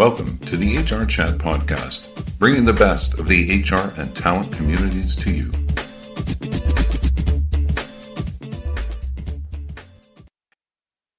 Welcome 0.00 0.38
to 0.38 0.56
the 0.56 0.78
HR 0.78 1.04
Chat 1.04 1.36
Podcast, 1.36 2.08
bringing 2.38 2.64
the 2.64 2.72
best 2.72 3.18
of 3.18 3.28
the 3.28 3.60
HR 3.60 3.92
and 4.00 4.16
talent 4.16 4.50
communities 4.50 5.14
to 5.16 5.30
you. 5.30 5.50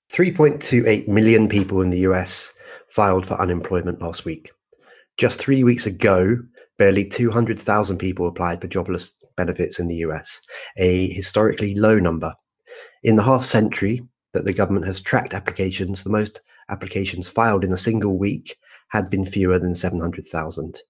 Three 0.09 0.33
point 0.33 0.59
two 0.59 0.83
eight 0.88 1.07
million 1.07 1.47
people 1.47 1.81
in 1.81 1.91
the 1.91 1.99
US 2.09 2.52
filed 2.89 3.27
for 3.27 3.39
unemployment 3.39 4.02
last 4.02 4.25
week. 4.25 4.49
Just 5.16 5.38
three 5.38 5.63
weeks 5.63 5.85
ago, 5.85 6.39
barely 6.79 7.05
200,000 7.05 7.99
people 7.99 8.27
applied 8.27 8.61
for 8.61 8.67
jobless 8.67 9.16
benefits 9.38 9.77
in 9.77 9.89
the 9.89 9.98
US, 9.98 10.41
a 10.79 11.07
historically 11.13 11.75
low 11.75 11.99
number. 11.99 12.34
In 13.03 13.16
the 13.16 13.23
half 13.23 13.45
century 13.45 14.02
that 14.34 14.45
the 14.45 14.53
government 14.53 14.88
has 14.88 14.99
tracked 14.99 15.35
applications, 15.35 16.03
the 16.03 16.09
most 16.09 16.41
applications 16.71 17.27
filed 17.27 17.63
in 17.63 17.73
a 17.73 17.77
single 17.77 18.17
week 18.17 18.57
had 18.91 19.09
been 19.09 19.26
fewer 19.26 19.58
than 19.58 19.76
700,000. 19.76 20.81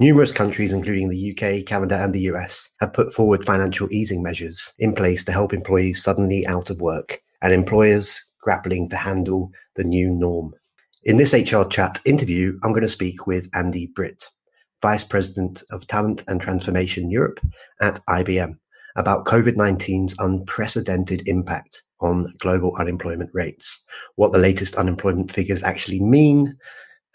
Numerous 0.00 0.30
countries, 0.30 0.72
including 0.72 1.08
the 1.08 1.32
UK, 1.32 1.66
Canada, 1.66 2.02
and 2.02 2.14
the 2.14 2.30
US, 2.32 2.68
have 2.80 2.92
put 2.92 3.12
forward 3.12 3.44
financial 3.44 3.88
easing 3.90 4.22
measures 4.22 4.72
in 4.78 4.94
place 4.94 5.24
to 5.24 5.32
help 5.32 5.52
employees 5.52 6.02
suddenly 6.02 6.46
out 6.46 6.70
of 6.70 6.80
work 6.80 7.20
and 7.42 7.52
employers 7.52 8.24
grappling 8.40 8.88
to 8.90 8.96
handle 8.96 9.50
the 9.74 9.84
new 9.84 10.08
norm. 10.08 10.54
In 11.04 11.16
this 11.16 11.32
HR 11.32 11.64
chat 11.64 11.98
interview, 12.04 12.58
I'm 12.62 12.70
going 12.70 12.82
to 12.82 12.88
speak 12.88 13.26
with 13.26 13.48
Andy 13.54 13.86
Britt, 13.86 14.26
Vice 14.82 15.04
President 15.04 15.62
of 15.70 15.86
Talent 15.86 16.24
and 16.28 16.40
Transformation 16.40 17.10
Europe 17.10 17.40
at 17.80 17.98
IBM, 18.08 18.56
about 18.96 19.24
COVID 19.24 19.54
19's 19.54 20.14
unprecedented 20.18 21.26
impact 21.26 21.82
on 22.00 22.32
global 22.38 22.76
unemployment 22.76 23.30
rates, 23.32 23.84
what 24.16 24.32
the 24.32 24.38
latest 24.38 24.76
unemployment 24.76 25.32
figures 25.32 25.62
actually 25.64 26.00
mean, 26.00 26.56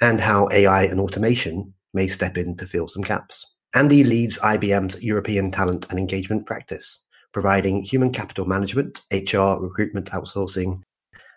and 0.01 0.19
how 0.19 0.47
AI 0.51 0.83
and 0.83 0.99
automation 0.99 1.73
may 1.93 2.07
step 2.07 2.37
in 2.37 2.55
to 2.57 2.67
fill 2.67 2.87
some 2.87 3.03
gaps. 3.03 3.45
Andy 3.75 4.03
leads 4.03 4.37
IBM's 4.39 5.01
European 5.01 5.51
talent 5.51 5.87
and 5.89 5.97
engagement 5.97 6.45
practice, 6.45 6.99
providing 7.31 7.81
human 7.81 8.11
capital 8.11 8.45
management, 8.45 9.01
HR, 9.11 9.57
recruitment 9.59 10.11
outsourcing, 10.11 10.81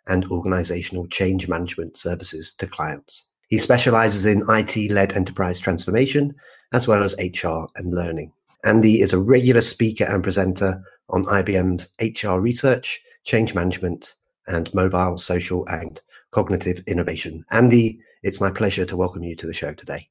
and 0.07 0.25
organizational 0.31 1.07
change 1.09 1.49
management 1.49 1.97
services 1.97 2.53
to 2.55 2.67
clients. 2.67 3.27
He 3.49 3.59
specializes 3.59 4.27
in 4.27 4.45
IT 4.49 4.91
led 4.91 5.13
enterprise 5.13 5.61
transformation, 5.61 6.35
as 6.73 6.87
well 6.87 7.03
as 7.03 7.15
HR 7.19 7.67
and 7.77 7.95
learning. 7.95 8.33
Andy 8.65 9.01
is 9.01 9.13
a 9.13 9.19
regular 9.19 9.61
speaker 9.61 10.05
and 10.05 10.23
presenter 10.23 10.83
on 11.11 11.25
IBM's 11.25 11.89
HR 12.01 12.41
research, 12.41 13.01
change 13.25 13.55
management, 13.55 14.15
and 14.49 14.73
mobile, 14.75 15.19
social, 15.19 15.67
and 15.69 16.01
cognitive 16.33 16.83
innovation. 16.87 17.45
Andy, 17.51 18.01
it's 18.27 18.41
my 18.41 18.51
pleasure 18.51 18.85
to 18.85 18.97
welcome 18.97 19.23
you 19.23 19.37
to 19.37 19.47
the 19.47 19.53
show 19.53 19.73
today. 19.73 20.09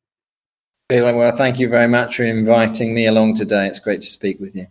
Well, 0.89 1.35
thank 1.35 1.59
you 1.59 1.67
very 1.67 1.89
much 1.89 2.15
for 2.15 2.23
inviting 2.23 2.95
me 2.95 3.07
along 3.07 3.33
today. 3.33 3.67
It's 3.67 3.79
great 3.79 3.99
to 4.01 4.07
speak 4.07 4.39
with 4.39 4.55
you. 4.55 4.67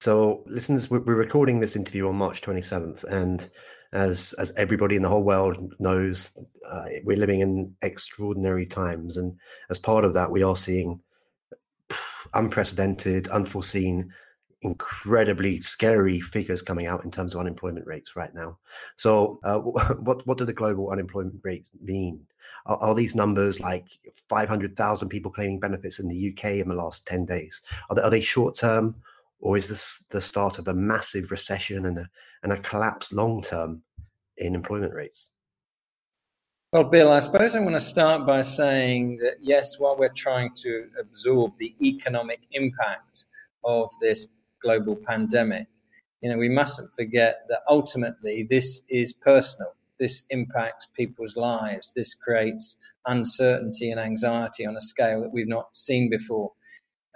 So, 0.00 0.42
listeners, 0.46 0.90
we're 0.90 1.00
recording 1.00 1.60
this 1.60 1.76
interview 1.76 2.08
on 2.08 2.16
March 2.16 2.40
27th, 2.40 3.04
and 3.04 3.50
as 3.92 4.32
as 4.38 4.50
everybody 4.56 4.96
in 4.96 5.02
the 5.02 5.10
whole 5.10 5.24
world 5.24 5.74
knows, 5.78 6.38
uh, 6.66 6.84
we're 7.04 7.18
living 7.18 7.40
in 7.40 7.74
extraordinary 7.82 8.64
times, 8.64 9.18
and 9.18 9.36
as 9.68 9.78
part 9.78 10.04
of 10.06 10.14
that, 10.14 10.30
we 10.30 10.42
are 10.42 10.56
seeing 10.56 11.00
unprecedented, 12.32 13.28
unforeseen 13.28 14.10
incredibly 14.62 15.60
scary 15.60 16.20
figures 16.20 16.62
coming 16.62 16.86
out 16.86 17.04
in 17.04 17.10
terms 17.10 17.34
of 17.34 17.40
unemployment 17.40 17.86
rates 17.86 18.16
right 18.16 18.34
now. 18.34 18.58
So, 18.96 19.38
uh, 19.44 19.58
what 19.60 20.26
what 20.26 20.38
do 20.38 20.44
the 20.44 20.52
global 20.52 20.90
unemployment 20.90 21.40
rates 21.42 21.68
mean? 21.80 22.26
Are, 22.66 22.76
are 22.78 22.94
these 22.94 23.14
numbers 23.14 23.60
like 23.60 23.86
five 24.28 24.48
hundred 24.48 24.76
thousand 24.76 25.08
people 25.08 25.30
claiming 25.30 25.60
benefits 25.60 25.98
in 25.98 26.08
the 26.08 26.32
UK 26.32 26.52
in 26.56 26.68
the 26.68 26.74
last 26.74 27.06
ten 27.06 27.24
days? 27.24 27.62
Are 27.90 27.96
they, 27.96 28.02
are 28.02 28.10
they 28.10 28.20
short 28.20 28.56
term, 28.56 28.96
or 29.40 29.56
is 29.56 29.68
this 29.68 30.04
the 30.10 30.20
start 30.20 30.58
of 30.58 30.68
a 30.68 30.74
massive 30.74 31.30
recession 31.30 31.86
and 31.86 31.98
a 31.98 32.10
and 32.42 32.52
a 32.52 32.58
collapse 32.58 33.12
long 33.12 33.42
term 33.42 33.82
in 34.38 34.54
employment 34.54 34.94
rates? 34.94 35.30
Well, 36.72 36.84
Bill, 36.84 37.10
I 37.10 37.20
suppose 37.20 37.54
I 37.54 37.60
want 37.60 37.74
to 37.74 37.80
start 37.80 38.26
by 38.26 38.42
saying 38.42 39.18
that 39.18 39.36
yes, 39.40 39.78
while 39.78 39.96
we're 39.96 40.08
trying 40.10 40.50
to 40.56 40.88
absorb 41.00 41.56
the 41.58 41.74
economic 41.80 42.40
impact 42.50 43.26
of 43.64 43.88
this 44.00 44.26
global 44.66 44.96
pandemic, 44.96 45.66
you 46.20 46.30
know, 46.30 46.38
we 46.38 46.48
mustn't 46.48 46.92
forget 46.92 47.34
that 47.48 47.60
ultimately 47.68 48.46
this 48.48 48.82
is 48.88 49.12
personal. 49.12 49.72
This 49.98 50.24
impacts 50.30 50.88
people's 51.00 51.36
lives. 51.36 51.92
This 51.94 52.14
creates 52.14 52.76
uncertainty 53.06 53.90
and 53.90 54.00
anxiety 54.00 54.66
on 54.66 54.76
a 54.76 54.80
scale 54.80 55.22
that 55.22 55.32
we've 55.32 55.54
not 55.58 55.76
seen 55.76 56.10
before. 56.10 56.52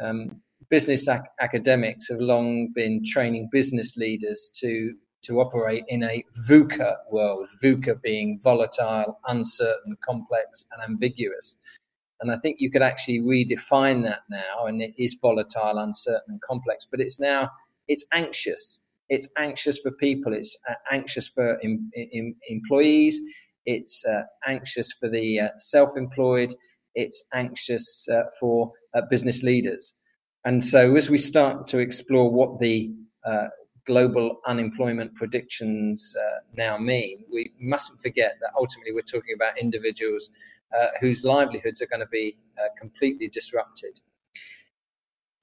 Um, 0.00 0.40
business 0.68 1.08
ac- 1.08 1.32
academics 1.40 2.08
have 2.08 2.20
long 2.20 2.68
been 2.74 3.02
training 3.04 3.48
business 3.52 3.96
leaders 3.96 4.50
to 4.60 4.94
to 5.22 5.40
operate 5.40 5.84
in 5.88 6.02
a 6.02 6.24
VUCA 6.48 6.96
world, 7.10 7.46
VUCA 7.62 8.00
being 8.00 8.40
volatile, 8.42 9.18
uncertain, 9.26 9.94
complex, 10.02 10.64
and 10.72 10.82
ambiguous. 10.82 11.56
And 12.20 12.30
I 12.30 12.36
think 12.36 12.56
you 12.60 12.70
could 12.70 12.82
actually 12.82 13.20
redefine 13.20 14.04
that 14.04 14.20
now. 14.28 14.66
And 14.66 14.82
it 14.82 14.92
is 14.98 15.16
volatile, 15.20 15.78
uncertain, 15.78 16.22
and 16.28 16.42
complex, 16.42 16.84
but 16.84 17.00
it's 17.00 17.18
now 17.18 17.50
it's 17.88 18.06
anxious. 18.12 18.78
It's 19.08 19.28
anxious 19.36 19.80
for 19.80 19.90
people. 19.90 20.32
It's 20.32 20.56
uh, 20.68 20.74
anxious 20.92 21.28
for 21.28 21.54
in, 21.56 21.90
in, 21.94 22.36
employees. 22.48 23.20
It's 23.66 24.04
uh, 24.06 24.22
anxious 24.46 24.92
for 24.92 25.08
the 25.08 25.40
uh, 25.40 25.48
self-employed. 25.58 26.54
It's 26.94 27.24
anxious 27.34 28.06
uh, 28.08 28.22
for 28.38 28.72
uh, 28.94 29.02
business 29.10 29.42
leaders. 29.42 29.92
And 30.44 30.64
so, 30.64 30.94
as 30.94 31.10
we 31.10 31.18
start 31.18 31.66
to 31.68 31.78
explore 31.78 32.30
what 32.30 32.60
the 32.60 32.92
uh, 33.26 33.48
global 33.86 34.40
unemployment 34.46 35.14
predictions 35.16 36.14
now 36.56 36.78
mean, 36.78 37.24
we 37.32 37.52
mustn't 37.60 38.00
forget 38.00 38.36
that 38.40 38.52
ultimately 38.56 38.92
we're 38.92 39.02
talking 39.02 39.34
about 39.34 39.58
individuals 39.58 40.30
uh, 40.78 40.86
whose 41.00 41.24
livelihoods 41.24 41.80
are 41.82 41.86
going 41.86 42.00
to 42.00 42.06
be 42.06 42.36
uh, 42.58 42.68
completely 42.78 43.28
disrupted. 43.28 44.00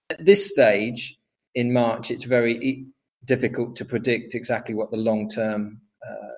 At 0.10 0.24
this 0.24 0.50
stage 0.50 1.20
in 1.56 1.74
March, 1.74 2.12
it's 2.12 2.24
very 2.24 2.86
difficult 3.26 3.76
to 3.76 3.86
predict 3.86 4.36
exactly 4.36 4.74
what 4.74 4.92
the 4.92 4.98
long 4.98 5.28
term 5.28 5.82
uh, 6.08 6.36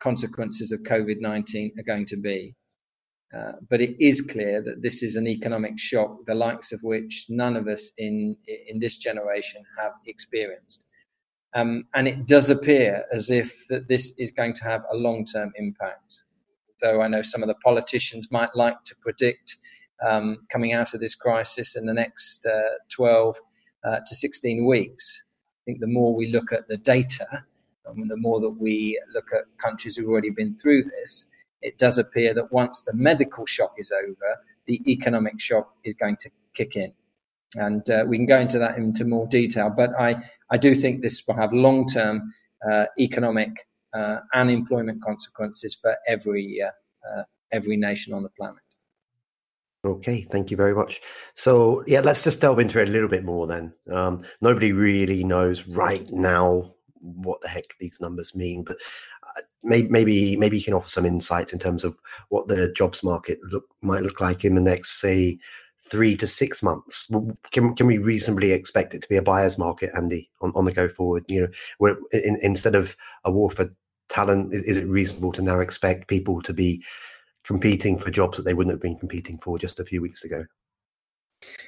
consequences 0.00 0.72
of 0.72 0.80
COVID 0.82 1.20
19 1.20 1.72
are 1.78 1.82
going 1.82 2.06
to 2.06 2.16
be. 2.16 2.54
Uh, 3.36 3.52
but 3.68 3.80
it 3.80 3.96
is 3.98 4.20
clear 4.20 4.62
that 4.62 4.82
this 4.82 5.02
is 5.02 5.16
an 5.16 5.26
economic 5.26 5.78
shock, 5.78 6.24
the 6.26 6.34
likes 6.34 6.72
of 6.72 6.80
which 6.82 7.26
none 7.28 7.56
of 7.56 7.66
us 7.66 7.90
in, 7.98 8.36
in 8.68 8.78
this 8.78 8.96
generation 8.96 9.62
have 9.78 9.92
experienced. 10.06 10.84
Um, 11.54 11.84
and 11.94 12.06
it 12.06 12.26
does 12.26 12.50
appear 12.50 13.04
as 13.12 13.30
if 13.30 13.66
that 13.68 13.88
this 13.88 14.12
is 14.18 14.30
going 14.30 14.52
to 14.54 14.64
have 14.64 14.82
a 14.92 14.96
long 14.96 15.24
term 15.24 15.52
impact 15.56 16.22
though 16.80 17.00
I 17.00 17.08
know 17.08 17.22
some 17.22 17.42
of 17.42 17.48
the 17.48 17.54
politicians 17.54 18.30
might 18.30 18.54
like 18.54 18.82
to 18.84 18.94
predict 19.02 19.56
um, 20.06 20.38
coming 20.50 20.72
out 20.72 20.94
of 20.94 21.00
this 21.00 21.14
crisis 21.14 21.76
in 21.76 21.86
the 21.86 21.94
next 21.94 22.44
uh, 22.46 22.76
12 22.90 23.36
uh, 23.84 24.00
to 24.06 24.14
16 24.14 24.66
weeks. 24.66 25.22
I 25.42 25.62
think 25.64 25.80
the 25.80 25.86
more 25.86 26.14
we 26.14 26.28
look 26.28 26.52
at 26.52 26.68
the 26.68 26.76
data, 26.76 27.44
and 27.86 28.10
the 28.10 28.16
more 28.16 28.40
that 28.40 28.50
we 28.50 29.00
look 29.14 29.28
at 29.32 29.44
countries 29.58 29.96
who've 29.96 30.08
already 30.08 30.30
been 30.30 30.52
through 30.52 30.84
this, 30.84 31.26
it 31.62 31.78
does 31.78 31.98
appear 31.98 32.34
that 32.34 32.52
once 32.52 32.82
the 32.82 32.92
medical 32.92 33.46
shock 33.46 33.74
is 33.78 33.92
over, 33.92 34.36
the 34.66 34.80
economic 34.90 35.40
shock 35.40 35.72
is 35.84 35.94
going 35.94 36.16
to 36.20 36.30
kick 36.54 36.76
in. 36.76 36.92
And 37.56 37.88
uh, 37.88 38.04
we 38.06 38.18
can 38.18 38.26
go 38.26 38.38
into 38.38 38.58
that 38.58 38.76
into 38.76 39.04
more 39.04 39.26
detail, 39.26 39.70
but 39.70 39.90
I, 39.98 40.22
I 40.50 40.58
do 40.58 40.74
think 40.74 41.00
this 41.00 41.26
will 41.26 41.36
have 41.36 41.52
long 41.52 41.86
term 41.86 42.34
uh, 42.68 42.86
economic 42.98 43.66
uh, 43.96 44.20
and 44.34 44.50
employment 44.50 45.02
consequences 45.02 45.74
for 45.74 45.96
every 46.06 46.60
uh, 46.62 46.70
uh, 47.08 47.22
every 47.52 47.76
nation 47.76 48.12
on 48.12 48.22
the 48.22 48.28
planet. 48.30 48.60
Okay, 49.84 50.22
thank 50.22 50.50
you 50.50 50.56
very 50.56 50.74
much. 50.74 51.00
So, 51.34 51.84
yeah, 51.86 52.00
let's 52.00 52.24
just 52.24 52.40
delve 52.40 52.58
into 52.58 52.80
it 52.80 52.88
a 52.88 52.90
little 52.90 53.08
bit 53.08 53.24
more 53.24 53.46
then. 53.46 53.72
Um, 53.92 54.22
nobody 54.40 54.72
really 54.72 55.22
knows 55.22 55.68
right 55.68 56.10
now 56.10 56.74
what 57.00 57.40
the 57.40 57.48
heck 57.48 57.66
these 57.78 58.00
numbers 58.00 58.34
mean, 58.34 58.64
but 58.64 58.78
uh, 59.22 59.42
maybe, 59.62 60.36
maybe 60.36 60.58
you 60.58 60.64
can 60.64 60.74
offer 60.74 60.88
some 60.88 61.06
insights 61.06 61.52
in 61.52 61.60
terms 61.60 61.84
of 61.84 61.96
what 62.30 62.48
the 62.48 62.72
jobs 62.72 63.04
market 63.04 63.38
look 63.52 63.64
might 63.80 64.02
look 64.02 64.20
like 64.20 64.44
in 64.44 64.56
the 64.56 64.60
next, 64.60 65.00
say, 65.00 65.38
three 65.88 66.16
to 66.16 66.26
six 66.26 66.64
months. 66.64 67.08
Can 67.52 67.76
can 67.76 67.86
we 67.86 67.98
reasonably 67.98 68.50
expect 68.52 68.92
it 68.92 69.02
to 69.02 69.08
be 69.08 69.16
a 69.16 69.22
buyer's 69.22 69.56
market, 69.56 69.90
Andy, 69.96 70.28
on, 70.40 70.52
on 70.56 70.64
the 70.64 70.72
go 70.72 70.88
forward? 70.88 71.24
You 71.28 71.48
know, 71.80 71.96
in, 72.12 72.38
instead 72.42 72.74
of 72.74 72.96
a 73.24 73.30
war 73.30 73.50
for 73.50 73.70
talent? 74.08 74.52
Is 74.52 74.76
it 74.76 74.88
reasonable 74.88 75.32
to 75.32 75.42
now 75.42 75.60
expect 75.60 76.08
people 76.08 76.40
to 76.42 76.52
be 76.52 76.82
competing 77.44 77.96
for 77.96 78.10
jobs 78.10 78.36
that 78.36 78.44
they 78.44 78.54
wouldn't 78.54 78.72
have 78.72 78.82
been 78.82 78.98
competing 78.98 79.38
for 79.38 79.58
just 79.58 79.80
a 79.80 79.84
few 79.84 80.02
weeks 80.02 80.24
ago? 80.24 80.44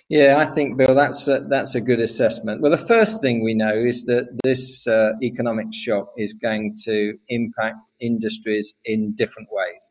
Yeah, 0.09 0.39
I 0.39 0.51
think, 0.51 0.79
Bill, 0.79 0.95
that's 0.95 1.29
a, 1.29 1.45
that's 1.49 1.75
a 1.75 1.81
good 1.81 2.01
assessment. 2.01 2.63
Well, 2.63 2.71
the 2.71 2.79
first 2.79 3.21
thing 3.21 3.45
we 3.45 3.55
know 3.55 3.75
is 3.75 4.07
that 4.07 4.27
this 4.43 4.87
uh, 4.87 5.11
economic 5.23 5.67
shock 5.73 6.13
is 6.17 6.33
going 6.33 6.77
to 6.85 7.15
impact 7.29 7.93
industries 8.01 8.75
in 8.87 9.15
different 9.17 9.49
ways. 9.53 9.91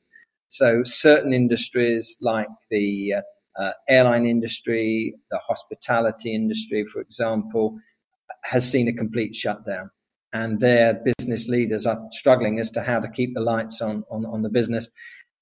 So 0.49 0.83
certain 0.83 1.33
industries 1.33 2.17
like 2.21 2.47
the 2.71 3.15
uh, 3.17 3.61
uh, 3.61 3.71
airline 3.89 4.25
industry, 4.25 5.13
the 5.29 5.39
hospitality 5.47 6.33
industry, 6.33 6.85
for 6.91 6.99
example, 7.01 7.77
has 8.43 8.69
seen 8.69 8.87
a 8.87 8.93
complete 8.93 9.35
shutdown. 9.35 9.89
And 10.33 10.59
their 10.59 11.01
business 11.17 11.47
leaders 11.47 11.85
are 11.85 11.99
struggling 12.11 12.59
as 12.59 12.69
to 12.71 12.83
how 12.83 12.99
to 12.99 13.09
keep 13.09 13.33
the 13.33 13.41
lights 13.41 13.81
on, 13.81 14.03
on, 14.11 14.25
on 14.25 14.41
the 14.41 14.49
business. 14.49 14.89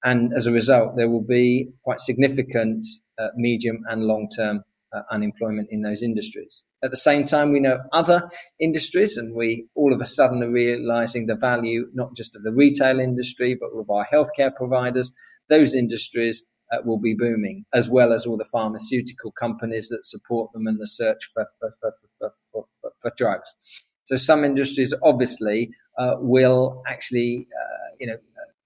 And 0.04 0.32
as 0.36 0.46
a 0.46 0.52
result, 0.52 0.96
there 0.96 1.10
will 1.10 1.26
be 1.26 1.70
quite 1.84 2.00
significant 2.00 2.86
uh, 3.20 3.30
medium 3.36 3.80
and 3.90 4.04
long 4.04 4.30
term 4.36 4.64
uh, 4.96 5.02
unemployment 5.12 5.70
in 5.72 5.82
those 5.82 6.04
industries. 6.04 6.64
At 6.84 6.92
the 6.92 6.98
same 6.98 7.26
time, 7.26 7.52
we 7.52 7.60
know 7.60 7.80
other 7.92 8.30
industries, 8.60 9.18
and 9.18 9.36
we 9.36 9.68
all 9.76 9.94
of 9.94 10.02
a 10.02 10.06
sudden 10.06 10.44
are 10.44 10.52
realizing 10.52 11.26
the 11.26 11.36
value 11.36 11.88
not 11.94 12.16
just 12.16 12.36
of 12.36 12.44
the 12.44 12.54
retail 12.54 13.00
industry, 13.00 13.58
but 13.60 13.78
of 13.78 13.90
our 13.90 14.08
healthcare 14.14 14.56
providers. 14.56 15.12
Those 15.50 15.74
industries 15.74 16.46
uh, 16.72 16.78
will 16.86 17.00
be 17.00 17.16
booming, 17.18 17.66
as 17.74 17.90
well 17.90 18.14
as 18.14 18.26
all 18.26 18.38
the 18.38 18.46
pharmaceutical 18.46 19.32
companies 19.32 19.90
that 19.90 20.06
support 20.06 20.52
them 20.54 20.68
in 20.68 20.78
the 20.78 20.88
search 20.88 21.26
for, 21.34 21.48
for, 21.60 21.72
for, 21.80 21.94
for, 22.00 22.32
for, 22.52 22.66
for, 22.82 22.92
for 23.02 23.12
drugs. 23.18 23.56
So 24.06 24.16
some 24.16 24.44
industries 24.44 24.94
obviously 25.04 25.72
uh, 25.98 26.16
will 26.20 26.84
actually, 26.88 27.48
uh, 27.54 27.96
you 28.00 28.08
know, 28.08 28.18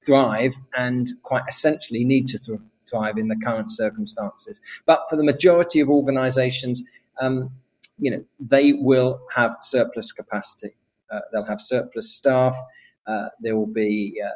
thrive 0.05 0.55
and 0.77 1.09
quite 1.23 1.43
essentially 1.49 2.03
need 2.05 2.27
to 2.29 2.39
th- 2.39 2.59
thrive 2.89 3.17
in 3.17 3.27
the 3.27 3.35
current 3.43 3.71
circumstances. 3.71 4.59
But 4.85 5.01
for 5.09 5.15
the 5.15 5.23
majority 5.23 5.79
of 5.79 5.89
organisations, 5.89 6.83
um, 7.21 7.51
you 7.97 8.11
know, 8.11 8.23
they 8.39 8.73
will 8.73 9.19
have 9.35 9.57
surplus 9.61 10.11
capacity. 10.11 10.75
Uh, 11.11 11.19
they'll 11.31 11.45
have 11.45 11.61
surplus 11.61 12.09
staff. 12.09 12.57
Uh, 13.07 13.29
there 13.41 13.55
will 13.55 13.67
be 13.67 14.21
uh, 14.23 14.29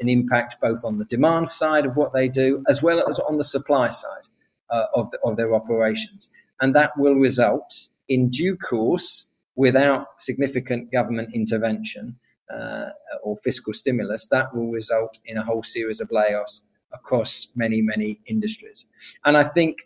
an 0.00 0.08
impact 0.08 0.56
both 0.60 0.84
on 0.84 0.98
the 0.98 1.04
demand 1.04 1.48
side 1.48 1.86
of 1.86 1.96
what 1.96 2.12
they 2.12 2.28
do 2.28 2.62
as 2.68 2.82
well 2.82 3.02
as 3.08 3.18
on 3.20 3.36
the 3.36 3.44
supply 3.44 3.88
side 3.88 4.28
uh, 4.70 4.86
of, 4.94 5.10
the, 5.10 5.18
of 5.24 5.36
their 5.36 5.54
operations. 5.54 6.28
And 6.60 6.74
that 6.74 6.96
will 6.96 7.14
result 7.14 7.88
in 8.08 8.30
due 8.30 8.56
course, 8.56 9.26
without 9.56 10.20
significant 10.20 10.92
government 10.92 11.30
intervention 11.34 12.16
uh, 12.54 12.90
or 13.22 13.36
fiscal 13.38 13.72
stimulus, 13.72 14.28
that 14.28 14.54
will 14.54 14.70
result 14.70 15.18
in 15.24 15.36
a 15.36 15.42
whole 15.42 15.62
series 15.62 16.00
of 16.00 16.08
layoffs 16.10 16.60
across 16.92 17.48
many, 17.56 17.82
many 17.82 18.20
industries. 18.26 18.86
And 19.24 19.36
I 19.36 19.44
think, 19.44 19.78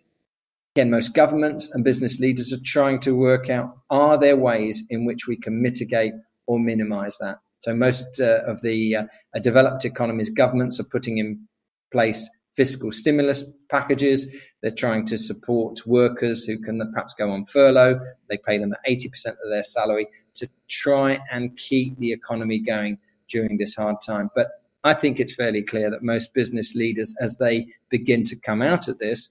again, 0.74 0.90
most 0.90 1.14
governments 1.14 1.70
and 1.72 1.84
business 1.84 2.20
leaders 2.20 2.52
are 2.52 2.62
trying 2.64 3.00
to 3.00 3.12
work 3.16 3.48
out 3.48 3.78
are 3.90 4.18
there 4.18 4.36
ways 4.36 4.84
in 4.90 5.06
which 5.06 5.26
we 5.26 5.36
can 5.36 5.62
mitigate 5.62 6.12
or 6.46 6.58
minimize 6.58 7.16
that? 7.18 7.38
So, 7.60 7.74
most 7.74 8.20
uh, 8.20 8.40
of 8.46 8.60
the 8.62 8.96
uh, 8.96 9.04
developed 9.42 9.84
economies, 9.84 10.30
governments 10.30 10.80
are 10.80 10.84
putting 10.84 11.18
in 11.18 11.46
place 11.92 12.28
fiscal 12.52 12.92
stimulus 12.92 13.44
packages. 13.68 14.26
They're 14.62 14.70
trying 14.70 15.06
to 15.06 15.18
support 15.18 15.86
workers 15.86 16.44
who 16.44 16.58
can 16.58 16.80
perhaps 16.92 17.14
go 17.14 17.30
on 17.30 17.44
furlough. 17.44 18.00
They 18.28 18.38
pay 18.38 18.58
them 18.58 18.72
at 18.72 18.90
80% 18.90 19.26
of 19.26 19.50
their 19.50 19.62
salary 19.62 20.06
to 20.34 20.48
try 20.68 21.18
and 21.30 21.56
keep 21.56 21.98
the 21.98 22.12
economy 22.12 22.58
going 22.58 22.98
during 23.28 23.58
this 23.58 23.74
hard 23.74 23.96
time. 24.04 24.30
But 24.34 24.48
I 24.82 24.94
think 24.94 25.20
it's 25.20 25.34
fairly 25.34 25.62
clear 25.62 25.90
that 25.90 26.02
most 26.02 26.34
business 26.34 26.74
leaders, 26.74 27.14
as 27.20 27.38
they 27.38 27.68
begin 27.90 28.24
to 28.24 28.36
come 28.36 28.62
out 28.62 28.88
of 28.88 28.98
this, 28.98 29.30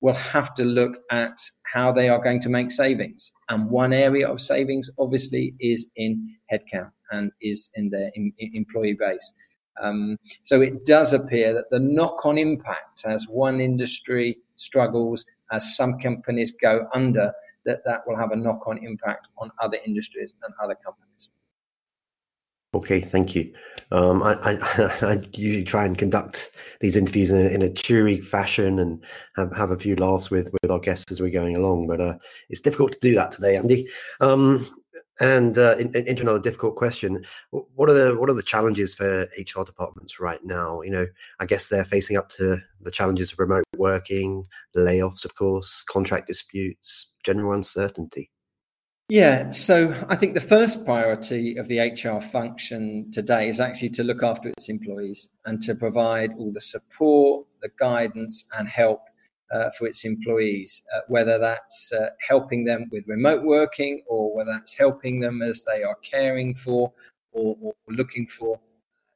will 0.00 0.14
have 0.14 0.54
to 0.54 0.64
look 0.64 0.98
at 1.10 1.38
how 1.72 1.92
they 1.92 2.08
are 2.08 2.22
going 2.22 2.40
to 2.40 2.48
make 2.48 2.70
savings. 2.70 3.32
And 3.48 3.70
one 3.70 3.92
area 3.92 4.28
of 4.28 4.40
savings, 4.40 4.90
obviously, 4.98 5.54
is 5.60 5.90
in 5.96 6.36
headcount 6.52 6.90
and 7.10 7.32
is 7.40 7.70
in 7.74 7.90
their 7.90 8.10
in 8.14 8.32
employee 8.38 8.96
base. 8.98 9.32
Um, 9.80 10.18
so 10.42 10.60
it 10.60 10.84
does 10.84 11.12
appear 11.12 11.54
that 11.54 11.70
the 11.70 11.78
knock 11.78 12.26
on 12.26 12.38
impact 12.38 13.04
as 13.06 13.28
one 13.28 13.60
industry 13.60 14.38
struggles, 14.56 15.24
as 15.52 15.76
some 15.76 15.98
companies 15.98 16.52
go 16.52 16.86
under, 16.94 17.32
that 17.64 17.84
that 17.84 18.00
will 18.06 18.16
have 18.16 18.32
a 18.32 18.36
knock 18.36 18.66
on 18.66 18.78
impact 18.78 19.28
on 19.38 19.50
other 19.60 19.78
industries 19.86 20.32
and 20.42 20.54
other 20.62 20.74
companies. 20.74 21.30
Okay, 22.72 23.00
thank 23.00 23.34
you. 23.34 23.52
Um, 23.90 24.22
I, 24.22 24.34
I, 24.42 24.58
I, 25.02 25.22
usually 25.32 25.64
try 25.64 25.84
and 25.84 25.98
conduct 25.98 26.52
these 26.80 26.94
interviews 26.94 27.32
in 27.32 27.44
a, 27.44 27.48
in 27.48 27.62
a, 27.62 27.68
cheery 27.72 28.20
fashion 28.20 28.78
and 28.78 29.04
have, 29.34 29.52
have 29.56 29.72
a 29.72 29.76
few 29.76 29.96
laughs 29.96 30.30
with, 30.30 30.52
with 30.62 30.70
our 30.70 30.78
guests 30.78 31.10
as 31.10 31.20
we're 31.20 31.30
going 31.30 31.56
along, 31.56 31.88
but 31.88 32.00
uh, 32.00 32.14
it's 32.48 32.60
difficult 32.60 32.92
to 32.92 32.98
do 33.00 33.12
that 33.16 33.32
today, 33.32 33.56
Andy. 33.56 33.88
Um, 34.20 34.64
and 35.20 35.58
uh, 35.58 35.76
in, 35.78 35.94
in, 35.96 36.06
into 36.06 36.22
another 36.22 36.40
difficult 36.40 36.76
question, 36.76 37.24
what 37.50 37.90
are 37.90 37.94
the 37.94 38.16
what 38.18 38.30
are 38.30 38.34
the 38.34 38.42
challenges 38.42 38.94
for 38.94 39.28
HR 39.38 39.64
departments 39.64 40.20
right 40.20 40.40
now? 40.44 40.82
You 40.82 40.90
know, 40.90 41.06
I 41.38 41.46
guess 41.46 41.68
they're 41.68 41.84
facing 41.84 42.16
up 42.16 42.28
to 42.30 42.58
the 42.80 42.90
challenges 42.90 43.32
of 43.32 43.38
remote 43.38 43.64
working, 43.76 44.46
layoffs, 44.76 45.24
of 45.24 45.34
course, 45.34 45.84
contract 45.84 46.26
disputes, 46.26 47.12
general 47.24 47.52
uncertainty. 47.52 48.30
Yeah, 49.10 49.50
so 49.50 49.92
I 50.08 50.14
think 50.14 50.34
the 50.34 50.40
first 50.40 50.84
priority 50.84 51.56
of 51.56 51.66
the 51.66 51.80
HR 51.80 52.20
function 52.20 53.10
today 53.10 53.48
is 53.48 53.58
actually 53.58 53.88
to 53.90 54.04
look 54.04 54.22
after 54.22 54.50
its 54.50 54.68
employees 54.68 55.30
and 55.44 55.60
to 55.62 55.74
provide 55.74 56.30
all 56.38 56.52
the 56.52 56.60
support, 56.60 57.44
the 57.60 57.70
guidance, 57.76 58.44
and 58.56 58.68
help 58.68 59.00
for 59.76 59.86
its 59.86 60.04
employees, 60.04 60.82
uh, 60.94 61.00
whether 61.08 61.38
that's 61.38 61.92
uh, 61.92 62.06
helping 62.26 62.64
them 62.64 62.88
with 62.92 63.08
remote 63.08 63.42
working 63.42 64.02
or 64.08 64.34
whether 64.34 64.52
that's 64.52 64.74
helping 64.74 65.20
them 65.20 65.42
as 65.42 65.64
they 65.64 65.82
are 65.82 65.96
caring 66.02 66.54
for 66.54 66.92
or, 67.32 67.56
or 67.60 67.74
looking 67.88 68.26
for, 68.26 68.58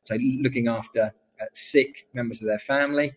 so 0.02 0.16
looking 0.40 0.68
after 0.68 1.12
uh, 1.40 1.44
sick 1.52 2.06
members 2.14 2.40
of 2.42 2.48
their 2.48 2.58
family. 2.58 3.12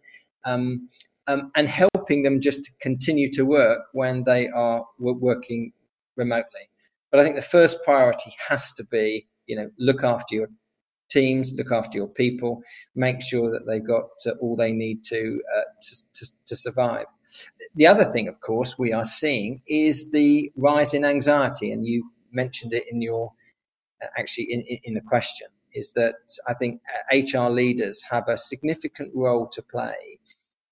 Um, 0.46 0.88
um, 1.28 1.52
and 1.56 1.68
helping 1.68 2.24
them 2.24 2.40
just 2.40 2.64
to 2.64 2.72
continue 2.80 3.30
to 3.34 3.44
work 3.44 3.81
when 3.92 4.24
they 4.24 4.48
are 4.48 4.86
working 4.98 5.74
remotely. 6.16 6.69
But 7.12 7.19
I 7.19 7.24
think 7.24 7.36
the 7.36 7.42
first 7.42 7.84
priority 7.84 8.34
has 8.48 8.74
to 8.74 8.84
be, 8.86 9.28
you 9.46 9.56
know, 9.56 9.69
look 9.78 10.04
after 10.04 10.36
your 10.36 10.48
teams, 11.10 11.54
look 11.54 11.72
after 11.72 11.98
your 11.98 12.08
people, 12.08 12.62
make 12.96 13.22
sure 13.22 13.52
that 13.52 13.66
they've 13.66 13.86
got 13.86 14.10
uh, 14.25 14.31
all 14.42 14.56
they 14.56 14.72
need 14.72 15.04
to, 15.06 15.42
uh, 15.58 15.62
to, 15.82 15.96
to, 16.14 16.32
to 16.46 16.56
survive. 16.56 17.06
The 17.76 17.88
other 17.88 18.06
thing, 18.12 18.28
of 18.28 18.40
course, 18.42 18.78
we 18.78 18.94
are 18.94 19.06
seeing 19.06 19.62
is 19.68 20.12
the 20.12 20.52
rise 20.56 20.94
in 20.94 21.06
anxiety, 21.06 21.72
and 21.72 21.86
you 21.86 22.10
mentioned 22.31 22.74
it 22.74 22.86
in 22.90 23.02
your 23.02 23.34
uh, 24.02 24.07
actually 24.18 24.46
in, 24.46 24.62
in 24.84 24.94
the 24.94 25.02
question. 25.02 25.48
Is 25.74 25.94
that 25.94 26.16
I 26.48 26.54
think 26.54 26.81
HR 27.12 27.38
uh, 27.38 27.50
leaders 27.50 28.02
have 28.10 28.28
a 28.28 28.38
significant 28.38 29.12
role 29.14 29.48
to 29.50 29.62
play 29.62 30.19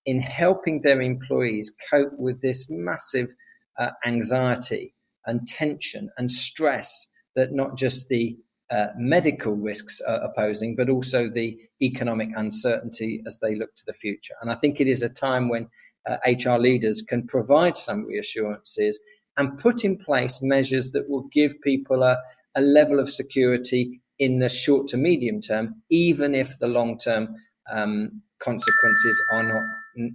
in 0.05 0.21
helping 0.21 0.81
their 0.81 1.01
employees 1.01 1.73
cope 1.89 2.13
with 2.17 2.41
this 2.41 2.67
massive 2.69 3.33
uh, 3.77 3.89
anxiety 4.05 4.93
and 5.25 5.47
tension 5.47 6.09
and 6.17 6.31
stress 6.31 7.07
that 7.35 7.51
not 7.51 7.77
just 7.77 8.07
the 8.07 8.37
uh, 8.71 8.87
medical 8.97 9.53
risks 9.53 10.01
are 10.01 10.31
posing, 10.35 10.75
but 10.75 10.89
also 10.89 11.29
the 11.29 11.57
economic 11.81 12.29
uncertainty 12.35 13.21
as 13.27 13.39
they 13.39 13.55
look 13.55 13.75
to 13.75 13.85
the 13.85 13.93
future. 13.93 14.33
And 14.41 14.51
I 14.51 14.55
think 14.55 14.81
it 14.81 14.87
is 14.87 15.01
a 15.01 15.09
time 15.09 15.49
when 15.49 15.67
uh, 16.09 16.17
HR 16.25 16.57
leaders 16.57 17.01
can 17.01 17.27
provide 17.27 17.77
some 17.77 18.05
reassurances 18.05 18.99
and 19.37 19.57
put 19.59 19.83
in 19.83 19.97
place 19.97 20.41
measures 20.41 20.91
that 20.91 21.09
will 21.09 21.27
give 21.31 21.59
people 21.61 22.03
a, 22.03 22.17
a 22.55 22.61
level 22.61 22.99
of 22.99 23.09
security 23.09 24.01
in 24.17 24.39
the 24.39 24.49
short 24.49 24.87
to 24.87 24.97
medium 24.97 25.41
term, 25.41 25.81
even 25.89 26.33
if 26.33 26.57
the 26.59 26.67
long 26.67 26.97
term 26.97 27.35
um, 27.71 28.21
consequences 28.39 29.21
are 29.31 29.43
not 29.43 29.63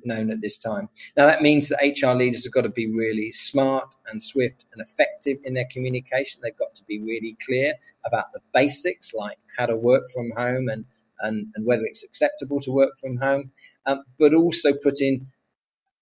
known 0.04 0.30
at 0.30 0.40
this 0.40 0.58
time. 0.58 0.88
Now, 1.16 1.26
that 1.26 1.42
means 1.42 1.68
that 1.68 1.80
HR 1.80 2.14
leaders 2.14 2.44
have 2.44 2.52
got 2.52 2.62
to 2.62 2.70
be 2.70 2.86
really 2.94 3.32
smart 3.32 3.94
and 4.10 4.22
swift 4.22 4.64
and 4.72 4.80
effective 4.80 5.38
in 5.44 5.54
their 5.54 5.66
communication. 5.70 6.40
They've 6.42 6.56
got 6.56 6.74
to 6.74 6.84
be 6.84 7.00
really 7.00 7.36
clear 7.44 7.74
about 8.06 8.32
the 8.32 8.40
basics, 8.52 9.14
like 9.14 9.38
how 9.58 9.66
to 9.66 9.76
work 9.76 10.04
from 10.12 10.30
home 10.36 10.68
and, 10.68 10.84
and, 11.20 11.46
and 11.54 11.66
whether 11.66 11.84
it's 11.84 12.04
acceptable 12.04 12.60
to 12.60 12.70
work 12.70 12.96
from 13.00 13.16
home, 13.16 13.50
um, 13.86 14.02
but 14.18 14.34
also 14.34 14.72
put 14.74 15.00
in 15.00 15.26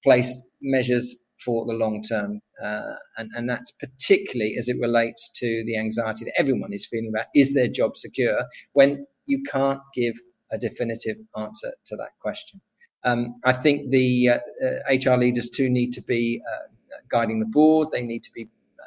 place 0.02 0.42
measures 0.60 1.16
for 1.44 1.64
the 1.66 1.72
long 1.72 2.02
term. 2.02 2.40
Uh, 2.62 2.94
and, 3.16 3.30
and 3.36 3.48
that's 3.48 3.70
particularly 3.70 4.56
as 4.58 4.68
it 4.68 4.76
relates 4.80 5.30
to 5.36 5.62
the 5.66 5.78
anxiety 5.78 6.24
that 6.24 6.34
everyone 6.36 6.72
is 6.72 6.84
feeling 6.84 7.08
about 7.08 7.26
is 7.34 7.54
their 7.54 7.68
job 7.68 7.96
secure 7.96 8.44
when 8.72 9.06
you 9.26 9.40
can't 9.44 9.80
give 9.94 10.18
a 10.50 10.58
definitive 10.58 11.18
answer 11.36 11.72
to 11.86 11.96
that 11.96 12.18
question. 12.20 12.60
Um, 13.04 13.36
I 13.44 13.52
think 13.52 13.90
the 13.90 14.30
uh, 14.30 14.38
uh, 14.64 15.12
HR 15.12 15.16
leaders 15.16 15.50
too 15.50 15.68
need 15.68 15.92
to 15.92 16.02
be 16.02 16.42
uh, 16.50 16.66
guiding 17.10 17.40
the 17.40 17.46
board. 17.46 17.88
They 17.92 18.02
need 18.02 18.22
to 18.24 18.32
be 18.32 18.48
uh, 18.78 18.84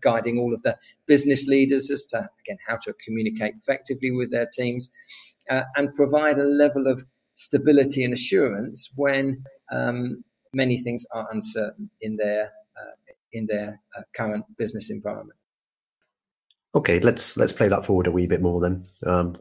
guiding 0.00 0.38
all 0.38 0.54
of 0.54 0.62
the 0.62 0.76
business 1.06 1.46
leaders 1.46 1.90
as 1.90 2.04
to 2.06 2.28
again 2.40 2.58
how 2.66 2.76
to 2.78 2.94
communicate 3.04 3.54
effectively 3.56 4.10
with 4.10 4.30
their 4.30 4.46
teams 4.46 4.90
uh, 5.50 5.62
and 5.76 5.94
provide 5.94 6.38
a 6.38 6.44
level 6.44 6.86
of 6.86 7.04
stability 7.34 8.02
and 8.02 8.14
assurance 8.14 8.90
when 8.96 9.44
um, 9.72 10.24
many 10.52 10.78
things 10.78 11.04
are 11.12 11.28
uncertain 11.30 11.90
in 12.00 12.16
their 12.16 12.44
uh, 12.76 13.12
in 13.32 13.46
their 13.46 13.78
current 14.14 14.44
business 14.56 14.90
environment. 14.90 15.38
Okay, 16.74 17.00
let's 17.00 17.36
let's 17.36 17.52
play 17.52 17.68
that 17.68 17.84
forward 17.84 18.06
a 18.06 18.10
wee 18.10 18.26
bit 18.26 18.40
more 18.40 18.60
then. 18.60 18.84
Um, 19.04 19.36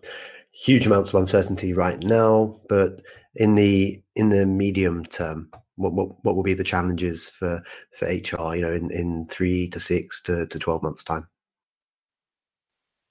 huge 0.66 0.86
amounts 0.86 1.10
of 1.10 1.16
uncertainty 1.16 1.74
right 1.74 2.01
now, 2.04 2.60
but 2.68 3.01
In 3.36 3.56
the 3.56 4.01
in 4.16 4.30
the 4.30 4.46
medium 4.46 5.06
term, 5.06 5.50
what 5.75 5.94
what, 5.94 6.10
what 6.24 6.36
will 6.36 6.44
be 6.44 6.56
the 6.56 6.63
challenges 6.63 7.30
for 7.30 7.62
for 7.96 8.06
HR? 8.08 8.56
You 8.56 8.62
know, 8.62 8.74
in, 8.74 8.92
in 8.92 9.28
three 9.28 9.70
to 9.70 9.80
six 9.80 10.22
to, 10.24 10.48
to 10.48 10.60
twelve 10.60 10.82
months 10.82 11.04
time. 11.04 11.28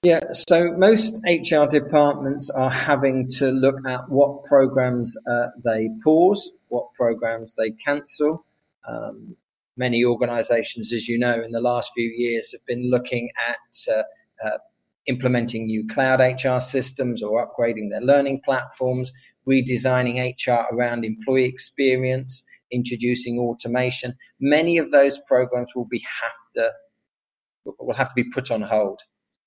Yeah, 0.03 0.21
so 0.33 0.73
most 0.77 1.21
HR 1.25 1.67
departments 1.71 2.51
are 2.51 2.71
having 2.71 3.29
to 3.39 3.47
look 3.51 3.77
at 3.87 4.09
what 4.09 4.45
programs 4.45 5.17
uh, 5.31 5.49
they 5.65 5.89
pause, 6.05 6.53
what 6.69 6.93
programs 6.95 7.55
they 7.55 7.71
cancel. 7.71 8.45
Um, 8.87 9.37
many 9.77 10.05
organizations, 10.05 10.93
as 10.93 11.09
you 11.09 11.19
know, 11.19 11.41
in 11.43 11.53
the 11.53 11.61
last 11.61 11.93
few 11.95 12.11
years 12.11 12.53
have 12.53 12.67
been 12.67 12.91
looking 12.91 13.31
at 13.49 13.95
uh, 13.95 14.03
uh, 14.47 14.59
implementing 15.09 15.67
new 15.67 15.87
cloud 15.87 16.21
HR 16.21 16.61
systems 16.61 17.23
or 17.23 17.45
upgrading 17.45 17.91
their 17.91 18.01
learning 18.01 18.41
platforms, 18.45 19.13
redesigning 19.49 20.23
HR 20.23 20.73
around 20.75 21.05
employee 21.05 21.47
experience, 21.47 22.45
introducing 22.71 23.39
automation. 23.39 24.15
Many 24.41 24.79
of 24.79 24.91
those 24.91 25.19
programs 25.27 25.75
will 25.75 25.87
be 25.87 26.05
have 26.23 26.33
to 26.55 26.71
will 27.79 27.95
have 27.95 28.09
to 28.09 28.15
be 28.15 28.25
put 28.25 28.51
on 28.51 28.63
hold 28.63 29.01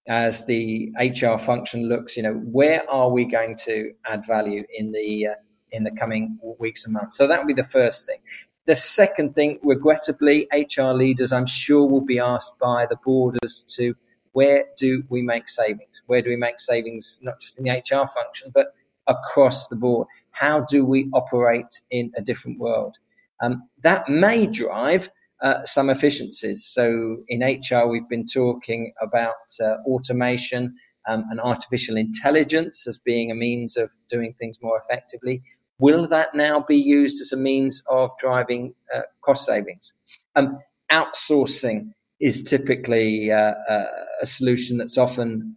as 0.07 0.45
the 0.45 0.91
HR 0.99 1.37
function 1.37 1.87
looks, 1.87 2.17
you 2.17 2.23
know, 2.23 2.33
where 2.33 2.89
are 2.89 3.09
we 3.09 3.25
going 3.25 3.55
to 3.65 3.91
add 4.05 4.25
value 4.25 4.63
in 4.75 4.91
the 4.91 5.27
uh, 5.27 5.35
in 5.71 5.83
the 5.83 5.91
coming 5.91 6.37
weeks 6.59 6.85
and 6.85 6.93
months? 6.93 7.17
So 7.17 7.27
that 7.27 7.39
would 7.39 7.47
be 7.47 7.53
the 7.53 7.63
first 7.63 8.05
thing. 8.05 8.19
The 8.65 8.75
second 8.75 9.35
thing, 9.35 9.59
regrettably, 9.63 10.47
HR 10.53 10.91
leaders, 10.91 11.31
I'm 11.31 11.47
sure, 11.47 11.87
will 11.87 12.05
be 12.05 12.19
asked 12.19 12.53
by 12.59 12.85
the 12.85 12.97
board 13.03 13.37
as 13.43 13.63
to 13.75 13.95
where 14.33 14.65
do 14.77 15.03
we 15.09 15.21
make 15.21 15.49
savings? 15.49 16.01
Where 16.07 16.21
do 16.21 16.29
we 16.29 16.35
make 16.35 16.59
savings, 16.59 17.19
not 17.21 17.39
just 17.39 17.57
in 17.57 17.63
the 17.63 17.71
HR 17.71 18.07
function, 18.07 18.51
but 18.53 18.73
across 19.07 19.67
the 19.67 19.75
board? 19.75 20.07
How 20.31 20.61
do 20.61 20.85
we 20.85 21.09
operate 21.13 21.81
in 21.91 22.11
a 22.17 22.21
different 22.21 22.59
world? 22.59 22.97
Um, 23.41 23.67
that 23.83 24.07
may 24.07 24.45
drive 24.45 25.09
uh, 25.41 25.63
some 25.65 25.89
efficiencies. 25.89 26.63
So 26.65 27.17
in 27.27 27.41
HR, 27.41 27.87
we've 27.87 28.07
been 28.07 28.27
talking 28.27 28.93
about 29.01 29.35
uh, 29.59 29.77
automation 29.87 30.75
um, 31.07 31.25
and 31.31 31.39
artificial 31.41 31.97
intelligence 31.97 32.87
as 32.87 32.99
being 32.99 33.31
a 33.31 33.35
means 33.35 33.75
of 33.75 33.89
doing 34.09 34.35
things 34.39 34.57
more 34.61 34.79
effectively. 34.79 35.41
Will 35.79 36.07
that 36.09 36.35
now 36.35 36.59
be 36.59 36.77
used 36.77 37.21
as 37.21 37.31
a 37.31 37.37
means 37.37 37.81
of 37.89 38.11
driving 38.19 38.75
uh, 38.95 39.01
cost 39.21 39.45
savings? 39.47 39.93
Um, 40.35 40.59
outsourcing 40.91 41.93
is 42.21 42.43
typically 42.43 43.31
uh, 43.31 43.53
uh, 43.67 43.85
a 44.21 44.25
solution 44.25 44.77
that's 44.77 44.97
often 44.97 45.55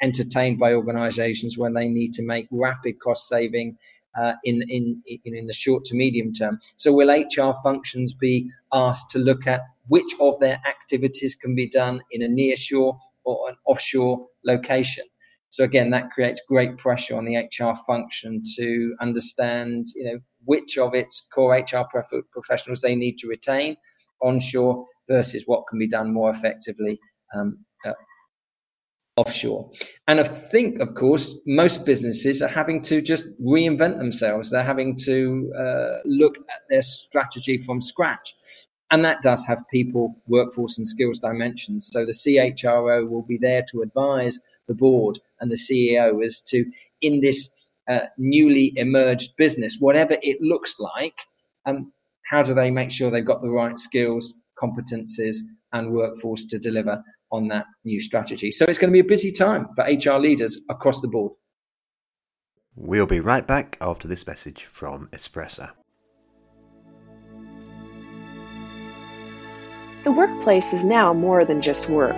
entertained 0.00 0.58
by 0.58 0.72
organizations 0.72 1.58
when 1.58 1.74
they 1.74 1.88
need 1.88 2.14
to 2.14 2.22
make 2.22 2.46
rapid 2.50 3.00
cost 3.00 3.28
saving 3.28 3.76
uh, 4.18 4.32
in, 4.44 4.62
in, 4.68 5.02
in, 5.24 5.46
the 5.46 5.52
short 5.52 5.84
to 5.84 5.94
medium 5.94 6.32
term. 6.32 6.58
So 6.76 6.92
will 6.92 7.08
HR 7.08 7.54
functions 7.62 8.12
be 8.12 8.50
asked 8.72 9.10
to 9.10 9.18
look 9.18 9.46
at 9.46 9.60
which 9.88 10.12
of 10.20 10.38
their 10.40 10.60
activities 10.68 11.34
can 11.34 11.54
be 11.54 11.68
done 11.68 12.00
in 12.10 12.22
a 12.22 12.28
nearshore 12.28 12.98
or 13.24 13.48
an 13.48 13.56
offshore 13.66 14.26
location? 14.44 15.04
So 15.50 15.64
again, 15.64 15.90
that 15.90 16.10
creates 16.10 16.42
great 16.46 16.78
pressure 16.78 17.16
on 17.16 17.24
the 17.24 17.36
HR 17.36 17.74
function 17.86 18.42
to 18.56 18.94
understand, 19.00 19.86
you 19.94 20.04
know, 20.04 20.18
which 20.44 20.76
of 20.78 20.94
its 20.94 21.26
core 21.32 21.56
HR 21.56 21.84
professionals 22.32 22.80
they 22.80 22.94
need 22.94 23.18
to 23.18 23.28
retain 23.28 23.76
onshore 24.20 24.84
versus 25.08 25.44
what 25.46 25.64
can 25.68 25.78
be 25.78 25.88
done 25.88 26.12
more 26.12 26.30
effectively 26.30 27.00
um, 27.34 27.58
uh, 27.84 27.92
offshore. 29.16 29.70
And 30.06 30.20
I 30.20 30.22
think, 30.22 30.80
of 30.80 30.94
course, 30.94 31.36
most 31.46 31.84
businesses 31.84 32.40
are 32.40 32.48
having 32.48 32.82
to 32.82 33.02
just 33.02 33.26
reinvent 33.40 33.98
themselves. 33.98 34.50
They're 34.50 34.62
having 34.62 34.96
to 35.04 35.52
uh, 35.58 35.98
look 36.04 36.38
at 36.38 36.62
their 36.70 36.82
strategy 36.82 37.58
from 37.58 37.80
scratch. 37.80 38.34
And 38.90 39.04
that 39.04 39.20
does 39.20 39.44
have 39.46 39.62
people, 39.70 40.16
workforce, 40.26 40.78
and 40.78 40.88
skills 40.88 41.18
dimensions. 41.18 41.90
So 41.92 42.06
the 42.06 42.12
CHRO 42.12 43.08
will 43.08 43.22
be 43.22 43.36
there 43.36 43.64
to 43.70 43.82
advise 43.82 44.38
the 44.66 44.74
board 44.74 45.18
and 45.40 45.50
the 45.50 45.56
CEO 45.56 46.24
as 46.24 46.40
to, 46.42 46.64
in 47.02 47.20
this 47.20 47.50
uh, 47.88 48.06
newly 48.16 48.72
emerged 48.76 49.36
business, 49.36 49.76
whatever 49.78 50.16
it 50.22 50.40
looks 50.40 50.78
like, 50.78 51.26
um, 51.66 51.92
how 52.30 52.42
do 52.42 52.54
they 52.54 52.70
make 52.70 52.90
sure 52.90 53.10
they've 53.10 53.24
got 53.24 53.42
the 53.42 53.50
right 53.50 53.78
skills, 53.78 54.34
competencies, 54.62 55.36
and 55.72 55.92
workforce 55.92 56.44
to 56.46 56.58
deliver 56.58 57.02
on 57.30 57.48
that 57.48 57.66
new 57.84 58.00
strategy. 58.00 58.50
So 58.50 58.64
it's 58.64 58.78
going 58.78 58.90
to 58.90 58.92
be 58.92 59.00
a 59.00 59.04
busy 59.04 59.32
time 59.32 59.68
for 59.76 59.84
HR 59.84 60.18
leaders 60.18 60.60
across 60.70 61.00
the 61.00 61.08
board. 61.08 61.32
We'll 62.74 63.06
be 63.06 63.20
right 63.20 63.46
back 63.46 63.76
after 63.80 64.06
this 64.06 64.26
message 64.26 64.64
from 64.64 65.08
Espressa. 65.08 65.70
The 70.04 70.12
workplace 70.12 70.72
is 70.72 70.84
now 70.84 71.12
more 71.12 71.44
than 71.44 71.60
just 71.60 71.88
work. 71.88 72.16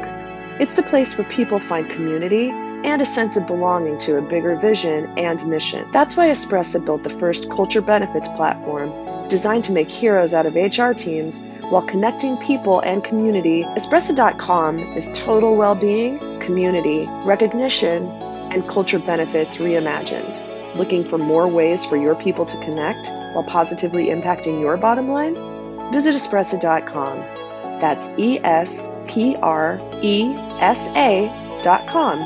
It's 0.61 0.75
the 0.75 0.83
place 0.83 1.17
where 1.17 1.29
people 1.29 1.59
find 1.59 1.89
community 1.89 2.51
and 2.51 3.03
a 3.03 3.07
sense 3.07 3.37
of 3.37 3.47
belonging 3.47 3.99
to 3.99 4.19
a 4.19 4.23
bigger 4.23 4.55
vision 4.57 5.07
and 5.19 5.45
mission. 5.47 5.91
That's 5.93 6.17
why 6.17 6.29
Espressa 6.29 6.85
built 6.85 7.03
the 7.03 7.11
first 7.11 7.51
culture 7.51 7.81
benefits 7.81 8.29
platform 8.29 8.91
designed 9.31 9.65
to 9.65 9.73
make 9.73 9.91
heroes 9.91 10.35
out 10.35 10.45
of 10.45 10.55
HR 10.55 10.93
teams 10.93 11.41
while 11.71 11.83
connecting 11.83 12.37
people 12.39 12.81
and 12.81 13.03
community. 13.03 13.63
Espressa.com 13.79 14.79
is 14.97 15.11
total 15.15 15.57
well 15.57 15.75
being, 15.75 16.19
community, 16.41 17.07
recognition, 17.25 18.05
and 18.53 18.69
culture 18.69 18.99
benefits 18.99 19.57
reimagined. 19.57 20.77
Looking 20.77 21.05
for 21.05 21.17
more 21.17 21.49
ways 21.49 21.85
for 21.85 21.97
your 21.97 22.15
people 22.15 22.45
to 22.45 22.57
connect 22.59 23.09
while 23.35 23.45
positively 23.45 24.07
impacting 24.07 24.61
your 24.61 24.77
bottom 24.77 25.09
line? 25.09 25.35
Visit 25.93 26.15
Espressa.com. 26.15 27.19
That's 27.81 28.11
E 28.19 28.39
S 28.45 28.91
P 29.07 29.37
R 29.37 29.81
E 30.03 30.25
S 30.61 30.89
A.com. 30.89 32.19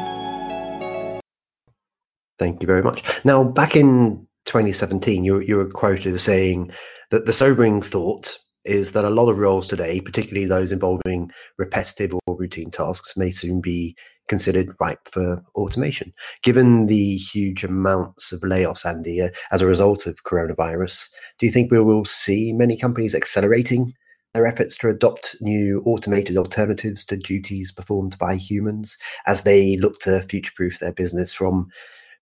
Thank 2.39 2.61
you 2.63 2.67
very 2.67 2.83
much. 2.83 3.03
Now, 3.25 3.45
back 3.45 3.77
in 3.77 4.27
2017, 4.47 5.25
you, 5.25 5.41
you 5.41 5.57
were 5.57 5.69
quoted 5.69 6.07
as 6.07 6.23
saying 6.23 6.73
that 7.11 7.27
the 7.27 7.33
sobering 7.33 7.81
thought 7.81 8.39
is 8.65 8.93
that 8.93 9.05
a 9.05 9.11
lot 9.11 9.29
of 9.29 9.39
roles 9.39 9.67
today, 9.67 10.01
particularly 10.01 10.47
those 10.47 10.73
involving 10.73 11.31
repetitive 11.59 12.15
or 12.27 12.37
routine 12.37 12.71
tasks, 12.71 13.17
may 13.17 13.31
soon 13.31 13.61
be 13.61 13.97
considered 14.29 14.75
ripe 14.81 15.07
for 15.11 15.43
automation. 15.55 16.13
Given 16.43 16.87
the 16.87 17.17
huge 17.17 17.63
amounts 17.63 18.33
of 18.33 18.41
layoffs, 18.41 18.87
Andy, 18.87 19.21
uh, 19.21 19.29
as 19.53 19.61
a 19.61 19.67
result 19.67 20.07
of 20.07 20.25
coronavirus, 20.25 21.09
do 21.39 21.47
you 21.47 21.53
think 21.53 21.71
we 21.71 21.81
will 21.81 22.05
see 22.07 22.53
many 22.53 22.77
companies 22.77 23.15
accelerating 23.15 23.93
their 24.33 24.47
efforts 24.47 24.77
to 24.77 24.89
adopt 24.89 25.37
new 25.41 25.81
automated 25.87 26.37
alternatives 26.37 27.05
to 27.05 27.17
duties 27.17 27.71
performed 27.71 28.19
by 28.19 28.35
humans 28.35 28.97
as 29.27 29.43
they 29.43 29.77
look 29.77 30.01
to 30.01 30.23
future 30.23 30.53
proof 30.57 30.81
their 30.81 30.93
business 30.93 31.33
from, 31.33 31.69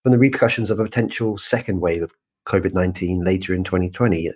from 0.03 0.13
the 0.13 0.19
repercussions 0.19 0.71
of 0.71 0.79
a 0.79 0.85
potential 0.85 1.39
second 1.39 1.81
wave 1.81 2.03
of 2.03 2.13
COVID 2.47 2.75
19 2.75 3.25
later 3.25 3.55
in 3.55 3.65
2020? 3.65 4.31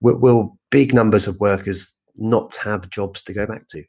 Will, 0.00 0.18
will 0.18 0.58
big 0.70 0.94
numbers 0.94 1.26
of 1.26 1.38
workers 1.40 1.94
not 2.16 2.56
have 2.56 2.90
jobs 2.90 3.22
to 3.22 3.32
go 3.32 3.46
back 3.46 3.68
to? 3.68 3.84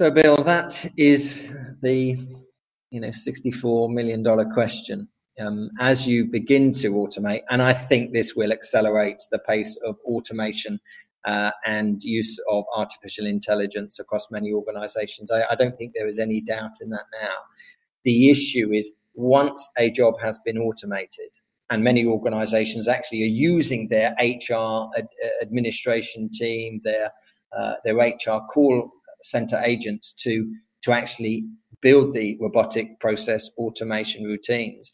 So, 0.00 0.10
Bill, 0.10 0.42
that 0.44 0.90
is 0.96 1.52
the 1.82 2.16
you 2.90 3.00
know 3.00 3.08
$64 3.08 3.90
million 3.90 4.24
question. 4.52 5.08
Um, 5.38 5.70
as 5.80 6.06
you 6.06 6.26
begin 6.26 6.72
to 6.72 6.92
automate, 6.92 7.42
and 7.48 7.62
I 7.62 7.72
think 7.72 8.12
this 8.12 8.34
will 8.34 8.52
accelerate 8.52 9.22
the 9.30 9.38
pace 9.38 9.78
of 9.86 9.96
automation 10.04 10.80
uh, 11.24 11.50
and 11.64 12.02
use 12.02 12.38
of 12.50 12.64
artificial 12.74 13.26
intelligence 13.26 13.98
across 13.98 14.30
many 14.30 14.52
organizations. 14.52 15.30
I, 15.30 15.44
I, 15.50 15.54
don't 15.54 15.76
think 15.76 15.92
there 15.94 16.08
is 16.08 16.18
any 16.18 16.40
doubt 16.40 16.72
in 16.80 16.90
that 16.90 17.04
now. 17.20 17.34
The 18.04 18.30
issue 18.30 18.72
is 18.72 18.92
once 19.14 19.68
a 19.78 19.90
job 19.90 20.14
has 20.22 20.38
been 20.44 20.58
automated, 20.58 21.38
and 21.70 21.84
many 21.84 22.04
organizations 22.04 22.88
actually 22.88 23.22
are 23.22 23.26
using 23.26 23.88
their 23.88 24.14
HR 24.20 24.88
ad- 24.98 25.08
administration 25.40 26.28
team, 26.32 26.80
their 26.84 27.12
uh, 27.56 27.74
their 27.84 27.96
HR 27.96 28.40
call 28.52 28.90
center 29.22 29.60
agents 29.64 30.12
to 30.12 30.52
to 30.82 30.92
actually 30.92 31.44
build 31.82 32.14
the 32.14 32.36
robotic 32.40 33.00
process 33.00 33.50
automation 33.58 34.24
routines. 34.24 34.90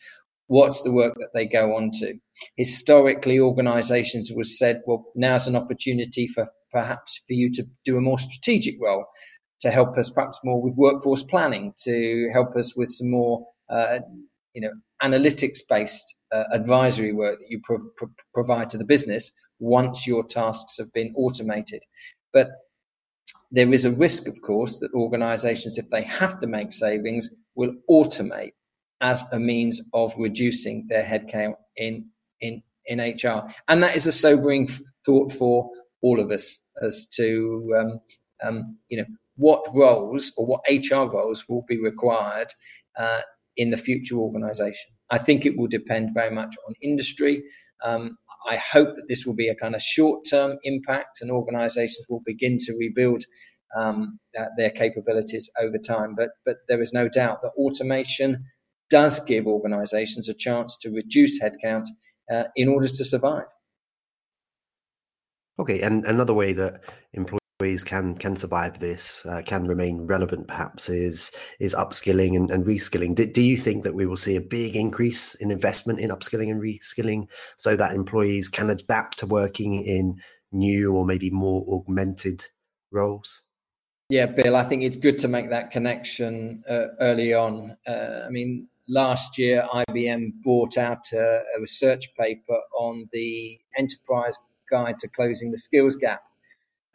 What's 0.48 0.82
the 0.82 0.92
work 0.92 1.14
that 1.16 1.30
they 1.34 1.46
go 1.46 1.74
on 1.76 1.90
to? 1.94 2.14
Historically, 2.56 3.40
organizations 3.40 4.30
was 4.32 4.56
said, 4.56 4.82
well, 4.86 5.06
now's 5.16 5.48
an 5.48 5.56
opportunity 5.56 6.28
for 6.28 6.46
perhaps 6.70 7.20
for 7.26 7.32
you 7.32 7.50
to 7.52 7.64
do 7.84 7.96
a 7.96 8.00
more 8.00 8.18
strategic 8.18 8.76
role 8.80 9.06
to 9.60 9.70
help 9.70 9.96
us 9.98 10.10
perhaps 10.10 10.38
more 10.44 10.62
with 10.62 10.74
workforce 10.76 11.24
planning, 11.24 11.72
to 11.84 12.30
help 12.32 12.54
us 12.56 12.76
with 12.76 12.90
some 12.90 13.10
more, 13.10 13.46
uh, 13.70 13.98
you 14.52 14.60
know, 14.60 14.72
analytics 15.02 15.58
based 15.68 16.16
uh, 16.32 16.44
advisory 16.52 17.12
work 17.12 17.38
that 17.38 17.46
you 17.48 17.60
pro- 17.62 17.90
pro- 17.96 18.10
provide 18.34 18.70
to 18.70 18.78
the 18.78 18.84
business 18.84 19.32
once 19.58 20.06
your 20.06 20.24
tasks 20.24 20.76
have 20.78 20.92
been 20.92 21.12
automated. 21.16 21.82
But 22.32 22.48
there 23.50 23.72
is 23.72 23.84
a 23.84 23.92
risk, 23.92 24.26
of 24.28 24.40
course, 24.42 24.80
that 24.80 24.90
organizations, 24.94 25.78
if 25.78 25.88
they 25.90 26.02
have 26.02 26.40
to 26.40 26.46
make 26.46 26.72
savings, 26.72 27.30
will 27.54 27.74
automate 27.88 28.52
as 29.00 29.24
a 29.32 29.38
means 29.38 29.80
of 29.92 30.12
reducing 30.18 30.86
their 30.88 31.04
headcount 31.04 31.54
in, 31.76 32.06
in, 32.40 32.62
in 32.86 32.98
HR, 32.98 33.48
and 33.68 33.82
that 33.82 33.94
is 33.96 34.06
a 34.06 34.12
sobering 34.12 34.68
thought 35.04 35.32
for 35.32 35.70
all 36.02 36.20
of 36.20 36.30
us 36.30 36.58
as 36.82 37.06
to 37.06 37.74
um, 37.78 38.00
um, 38.46 38.76
you 38.88 38.98
know 38.98 39.06
what 39.36 39.66
roles 39.74 40.32
or 40.36 40.46
what 40.46 40.60
HR 40.68 41.04
roles 41.04 41.44
will 41.48 41.64
be 41.68 41.78
required 41.78 42.48
uh, 42.98 43.20
in 43.56 43.70
the 43.70 43.76
future 43.76 44.16
organisation. 44.16 44.90
I 45.10 45.18
think 45.18 45.46
it 45.46 45.56
will 45.56 45.68
depend 45.68 46.10
very 46.14 46.34
much 46.34 46.54
on 46.66 46.74
industry. 46.82 47.42
Um, 47.84 48.16
I 48.48 48.56
hope 48.56 48.94
that 48.96 49.08
this 49.08 49.26
will 49.26 49.34
be 49.34 49.48
a 49.48 49.54
kind 49.54 49.74
of 49.74 49.82
short 49.82 50.24
term 50.28 50.58
impact 50.62 51.20
and 51.20 51.30
organisations 51.30 52.06
will 52.08 52.22
begin 52.24 52.58
to 52.60 52.76
rebuild 52.78 53.24
um, 53.76 54.18
their 54.56 54.70
capabilities 54.70 55.50
over 55.60 55.78
time. 55.78 56.14
But, 56.16 56.30
but 56.44 56.56
there 56.68 56.80
is 56.80 56.92
no 56.92 57.08
doubt 57.08 57.42
that 57.42 57.52
automation 57.56 58.44
does 58.88 59.20
give 59.20 59.46
organisations 59.46 60.28
a 60.28 60.34
chance 60.34 60.76
to 60.78 60.90
reduce 60.90 61.40
headcount 61.40 61.86
uh, 62.32 62.44
in 62.54 62.68
order 62.68 62.88
to 62.88 63.04
survive. 63.04 63.46
Okay, 65.58 65.80
and 65.80 66.04
another 66.04 66.34
way 66.34 66.52
that 66.52 66.82
employees 67.14 67.40
ways 67.60 67.84
can 67.84 68.14
can 68.14 68.36
survive 68.36 68.78
this, 68.78 69.24
uh, 69.26 69.42
can 69.44 69.66
remain 69.66 70.06
relevant, 70.06 70.46
perhaps 70.46 70.88
is 70.88 71.30
is 71.58 71.74
upskilling 71.74 72.36
and, 72.36 72.50
and 72.50 72.66
reskilling. 72.66 73.14
Do, 73.14 73.26
do, 73.26 73.42
you 73.42 73.56
think 73.56 73.82
that 73.84 73.94
we 73.94 74.06
will 74.06 74.16
see 74.16 74.36
a 74.36 74.40
big 74.40 74.76
increase 74.76 75.34
in 75.36 75.50
investment 75.50 76.00
in 76.00 76.10
upskilling 76.10 76.50
and 76.50 76.60
reskilling 76.60 77.28
so 77.56 77.76
that 77.76 77.94
employees 77.94 78.48
can 78.48 78.70
adapt 78.70 79.18
to 79.18 79.26
working 79.26 79.82
in 79.82 80.20
new 80.52 80.92
or 80.92 81.06
maybe 81.06 81.30
more 81.30 81.64
augmented 81.68 82.44
roles? 82.90 83.42
Yeah, 84.08 84.26
Bill, 84.26 84.54
I 84.54 84.62
think 84.62 84.82
it's 84.82 84.96
good 84.96 85.18
to 85.18 85.28
make 85.28 85.50
that 85.50 85.70
connection 85.70 86.62
uh, 86.68 86.88
early 87.00 87.34
on. 87.34 87.76
Uh, 87.86 88.24
I 88.26 88.28
mean, 88.28 88.68
last 88.88 89.38
year 89.38 89.66
IBM 89.72 90.42
brought 90.44 90.76
out 90.76 91.10
a, 91.12 91.40
a 91.56 91.60
research 91.60 92.14
paper 92.14 92.58
on 92.78 93.08
the 93.12 93.58
enterprise 93.76 94.38
guide 94.70 94.98
to 95.00 95.08
closing 95.08 95.50
the 95.50 95.58
skills 95.58 95.96
gap 95.96 96.20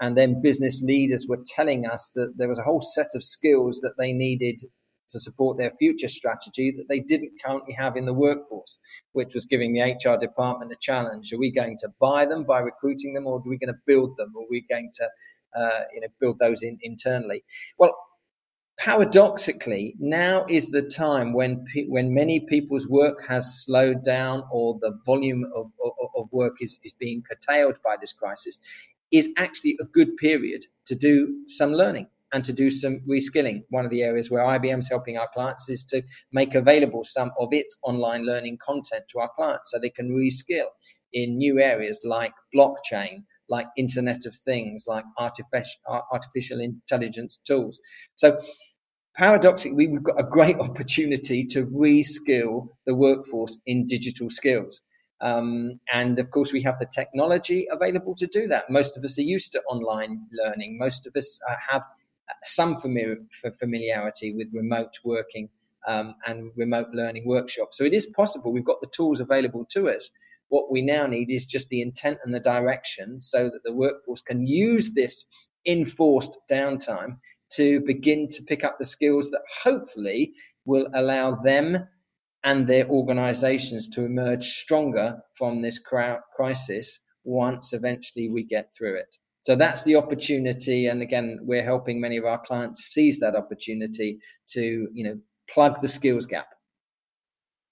and 0.02 0.18
then 0.18 0.42
business 0.42 0.82
leaders 0.82 1.28
were 1.30 1.40
telling 1.46 1.86
us 1.86 2.12
that 2.16 2.34
there 2.36 2.50
was 2.50 2.58
a 2.58 2.64
whole 2.64 2.82
set 2.82 3.12
of 3.16 3.24
skills 3.24 3.80
that 3.82 3.94
they 3.98 4.12
needed 4.12 4.64
to 5.12 5.20
support 5.20 5.58
their 5.58 5.72
future 5.72 6.08
strategy 6.08 6.74
that 6.76 6.88
they 6.90 7.00
didn't 7.00 7.32
currently 7.46 7.74
have 7.74 7.96
in 7.96 8.06
the 8.06 8.14
workforce, 8.14 8.80
which 9.12 9.36
was 9.36 9.46
giving 9.46 9.74
the 9.74 9.82
HR 9.82 10.18
department 10.18 10.72
a 10.72 10.78
challenge. 10.82 11.32
Are 11.32 11.38
we 11.38 11.52
going 11.52 11.78
to 11.80 11.90
buy 12.00 12.26
them 12.26 12.44
by 12.44 12.60
recruiting 12.60 13.14
them, 13.14 13.28
or 13.28 13.38
are 13.38 13.44
we 13.46 13.58
going 13.58 13.74
to 13.74 13.80
build 13.86 14.18
them, 14.18 14.34
or 14.36 14.44
are 14.44 14.50
we 14.50 14.66
going 14.68 14.92
to 14.96 15.06
uh, 15.56 15.82
you 15.94 16.02
know, 16.02 16.08
build 16.20 16.40
those 16.40 16.64
in, 16.64 16.80
internally? 16.82 17.44
Well, 17.78 17.96
paradoxically, 18.78 19.96
now 20.00 20.46
is 20.50 20.72
the 20.72 20.82
time 20.82 21.34
when 21.34 21.66
pe- 21.74 21.88
when 21.88 22.14
many 22.14 22.40
people's 22.40 22.88
work 22.88 23.28
has 23.28 23.64
slowed 23.64 24.04
down 24.04 24.44
or 24.52 24.80
the 24.82 24.98
volume 25.06 25.44
of, 25.56 25.72
of, 25.84 26.10
of 26.16 26.34
work 26.34 26.54
is, 26.62 26.80
is 26.84 26.94
being 26.94 27.22
curtailed 27.22 27.76
by 27.84 27.98
this 28.00 28.14
crisis 28.14 28.60
is 29.12 29.30
actually 29.38 29.78
a 29.82 29.86
good 29.86 30.16
period 30.18 30.66
to 30.86 30.96
do 30.96 31.36
some 31.48 31.74
learning 31.74 32.08
and 32.34 32.44
to 32.46 32.54
do 32.54 32.70
some 32.70 33.02
reskilling. 33.10 33.64
One 33.70 33.86
of 33.86 33.92
the 33.92 34.04
areas 34.04 34.32
where 34.32 34.44
IBM's 34.44 34.90
helping 34.90 35.18
our 35.18 35.28
clients 35.34 35.68
is 35.70 35.84
to 35.86 36.02
make 36.32 36.56
available 36.56 37.04
some 37.04 37.32
of 37.40 37.50
its 37.52 37.78
online 37.84 38.26
learning 38.26 38.60
content 38.66 39.04
to 39.10 39.20
our 39.20 39.30
clients 39.36 39.72
so 39.72 39.80
they 39.80 39.90
can 39.90 40.12
reskill 40.12 40.68
in 41.14 41.38
new 41.38 41.60
areas 41.60 42.00
like 42.06 42.34
blockchain, 42.56 43.24
like 43.50 43.68
Internet 43.78 44.26
of 44.26 44.36
Things, 44.36 44.86
like 44.88 45.04
artificial, 45.18 45.82
artificial 46.12 46.62
intelligence 46.62 47.40
tools. 47.46 47.80
So 48.16 48.40
paradoxically, 49.16 49.88
we've 49.88 50.04
got 50.04 50.20
a 50.20 50.24
great 50.24 50.58
opportunity 50.60 51.44
to 51.48 51.66
reskill 51.66 52.70
the 52.86 52.96
workforce 52.96 53.58
in 53.66 53.86
digital 53.88 54.30
skills. 54.30 54.82
Um, 55.22 55.80
and 55.94 56.18
of 56.20 56.32
course, 56.32 56.52
we 56.52 56.64
have 56.64 56.80
the 56.80 56.86
technology 56.86 57.68
available 57.72 58.16
to 58.16 58.28
do 58.28 58.48
that. 58.48 58.70
Most 58.70 58.98
of 58.98 59.04
us 59.04 59.20
are 59.20 59.24
used 59.24 59.52
to 59.52 59.62
online 59.70 60.26
learning. 60.32 60.78
Most 60.80 61.06
of 61.06 61.16
us 61.16 61.40
uh, 61.50 61.56
have 61.70 61.84
some 62.44 62.78
familiar, 62.78 63.18
familiarity 63.60 64.34
with 64.34 64.48
remote 64.54 64.98
working 65.04 65.50
um, 65.88 66.16
and 66.26 66.52
remote 66.56 66.88
learning 66.94 67.28
workshops. 67.28 67.78
So 67.78 67.84
it 67.84 67.94
is 67.94 68.06
possible. 68.08 68.52
We've 68.52 68.66
got 68.66 68.82
the 68.82 68.88
tools 68.88 69.20
available 69.20 69.66
to 69.72 69.90
us. 69.90 70.10
What 70.50 70.72
we 70.72 70.82
now 70.82 71.06
need 71.06 71.32
is 71.32 71.46
just 71.46 71.70
the 71.70 71.82
intent 71.82 72.18
and 72.24 72.34
the 72.34 72.40
direction 72.40 73.22
so 73.22 73.46
that 73.46 73.64
the 73.64 73.74
workforce 73.74 74.22
can 74.22 74.48
use 74.48 74.94
this 74.94 75.26
enforced 75.66 76.38
downtime 76.50 77.18
to 77.52 77.80
begin 77.82 78.28
to 78.30 78.44
pick 78.44 78.64
up 78.64 78.78
the 78.80 78.86
skills 78.86 79.30
that 79.32 79.42
hopefully 79.64 80.34
will 80.66 80.88
allow 80.94 81.36
them 81.36 81.88
and 82.44 82.68
their 82.68 82.88
organizations 82.88 83.88
to 83.90 84.04
emerge 84.04 84.46
stronger 84.46 85.22
from 85.34 85.62
this 85.62 85.80
crisis 86.36 87.00
once 87.24 87.74
eventually 87.74 88.30
we 88.30 88.44
get 88.44 88.74
through 88.74 88.96
it. 88.96 89.18
So 89.42 89.56
that's 89.56 89.84
the 89.84 89.96
opportunity. 89.96 90.88
And 90.88 91.02
again, 91.02 91.40
we're 91.42 91.64
helping 91.64 92.00
many 92.00 92.18
of 92.18 92.26
our 92.26 92.40
clients 92.40 92.86
seize 92.86 93.20
that 93.20 93.36
opportunity 93.36 94.20
to, 94.50 94.88
you 94.94 95.04
know, 95.04 95.20
plug 95.48 95.82
the 95.82 95.88
skills 95.88 96.26
gap. 96.26 96.48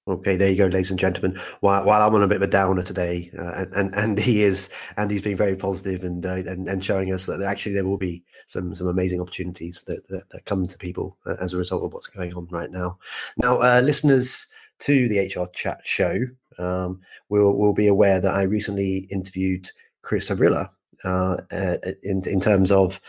Okay, 0.08 0.36
there 0.36 0.50
you 0.50 0.58
go, 0.58 0.66
ladies 0.66 0.90
and 0.90 1.00
gentlemen. 1.00 1.40
While, 1.60 1.86
while 1.86 2.02
I'm 2.02 2.16
on 2.16 2.24
a 2.24 2.28
bit 2.28 2.38
of 2.38 2.42
a 2.42 2.48
downer 2.48 2.82
today, 2.82 3.30
uh, 3.38 3.66
and 3.76 3.94
and 3.94 4.18
he 4.18 4.42
is, 4.42 4.70
and 4.98 5.12
he's 5.12 5.22
been 5.22 5.38
very 5.38 5.56
positive 5.56 6.04
and, 6.04 6.26
uh, 6.26 6.42
and 6.48 6.68
and 6.68 6.84
showing 6.84 7.14
us 7.14 7.28
that 7.28 7.44
actually 7.44 7.74
there 7.74 7.86
will 7.86 7.98
be 7.98 8.24
some 8.48 8.74
some 8.74 8.88
amazing 8.88 9.22
opportunities 9.22 9.84
that 9.84 10.08
that, 10.08 10.28
that 10.32 10.46
come 10.46 10.66
to 10.66 10.78
people 10.80 11.16
uh, 11.28 11.36
as 11.40 11.54
a 11.54 11.58
result 11.58 11.84
of 11.84 11.94
what's 11.94 12.08
going 12.08 12.34
on 12.34 12.48
right 12.50 12.72
now. 12.72 12.98
Now, 13.38 13.60
uh, 13.60 13.82
listeners, 13.84 14.48
to 14.80 15.08
the 15.08 15.20
HR 15.20 15.48
Chat 15.54 15.82
show, 15.84 16.22
um, 16.58 17.02
will 17.30 17.58
will 17.58 17.74
be 17.74 17.88
aware 17.88 18.20
that 18.20 18.34
I 18.34 18.44
recently 18.44 19.08
interviewed 19.10 19.70
Chris 20.02 20.30
Havrilla 20.30 20.70
uh, 21.04 21.38
uh, 21.52 21.78
in 22.04 22.28
in 22.28 22.40
terms 22.40 22.72
of 22.72 23.00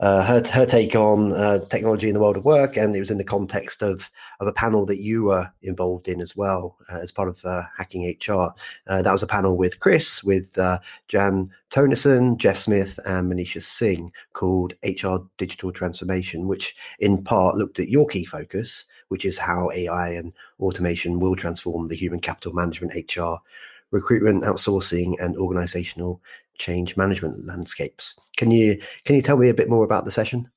uh, 0.00 0.24
her 0.24 0.42
her 0.52 0.66
take 0.66 0.96
on 0.96 1.32
uh, 1.32 1.60
technology 1.70 2.08
in 2.08 2.14
the 2.14 2.20
world 2.20 2.36
of 2.36 2.44
work, 2.44 2.76
and 2.76 2.96
it 2.96 3.00
was 3.00 3.10
in 3.10 3.18
the 3.18 3.24
context 3.24 3.82
of 3.82 4.10
of 4.40 4.46
a 4.46 4.52
panel 4.52 4.84
that 4.86 5.00
you 5.00 5.24
were 5.24 5.48
involved 5.62 6.08
in 6.08 6.20
as 6.20 6.36
well 6.36 6.76
uh, 6.92 6.98
as 6.98 7.12
part 7.12 7.28
of 7.28 7.44
uh, 7.44 7.62
Hacking 7.76 8.16
HR. 8.20 8.48
that 8.86 9.12
was 9.12 9.22
a 9.22 9.28
panel 9.28 9.56
with 9.56 9.80
Chris, 9.80 10.24
with 10.24 10.54
Jan 11.08 11.50
Tonison, 11.70 12.36
Jeff 12.36 12.58
Smith, 12.58 12.98
and 13.06 13.32
Manisha 13.32 13.62
Singh 13.62 14.10
called 14.32 14.74
HR 14.82 15.18
Digital 15.38 15.70
Transformation, 15.72 16.48
which 16.48 16.74
in 16.98 17.22
part 17.22 17.56
looked 17.56 17.78
at 17.78 17.88
your 17.88 18.06
key 18.06 18.24
focus 18.24 18.84
which 19.12 19.26
is 19.26 19.36
how 19.36 19.70
AI 19.74 20.08
and 20.08 20.32
automation 20.58 21.20
will 21.20 21.36
transform 21.36 21.88
the 21.88 21.94
human 21.94 22.18
capital 22.18 22.54
management, 22.54 22.94
HR, 22.94 23.34
recruitment, 23.90 24.42
outsourcing, 24.44 25.16
and 25.20 25.36
organizational 25.36 26.22
change 26.56 26.96
management 26.96 27.46
landscapes. 27.46 28.14
Can 28.38 28.50
you 28.50 28.80
can 29.04 29.14
you 29.14 29.20
tell 29.20 29.36
me 29.36 29.50
a 29.50 29.54
bit 29.54 29.68
more 29.68 29.84
about 29.84 30.06
the 30.06 30.10
session? 30.10 30.50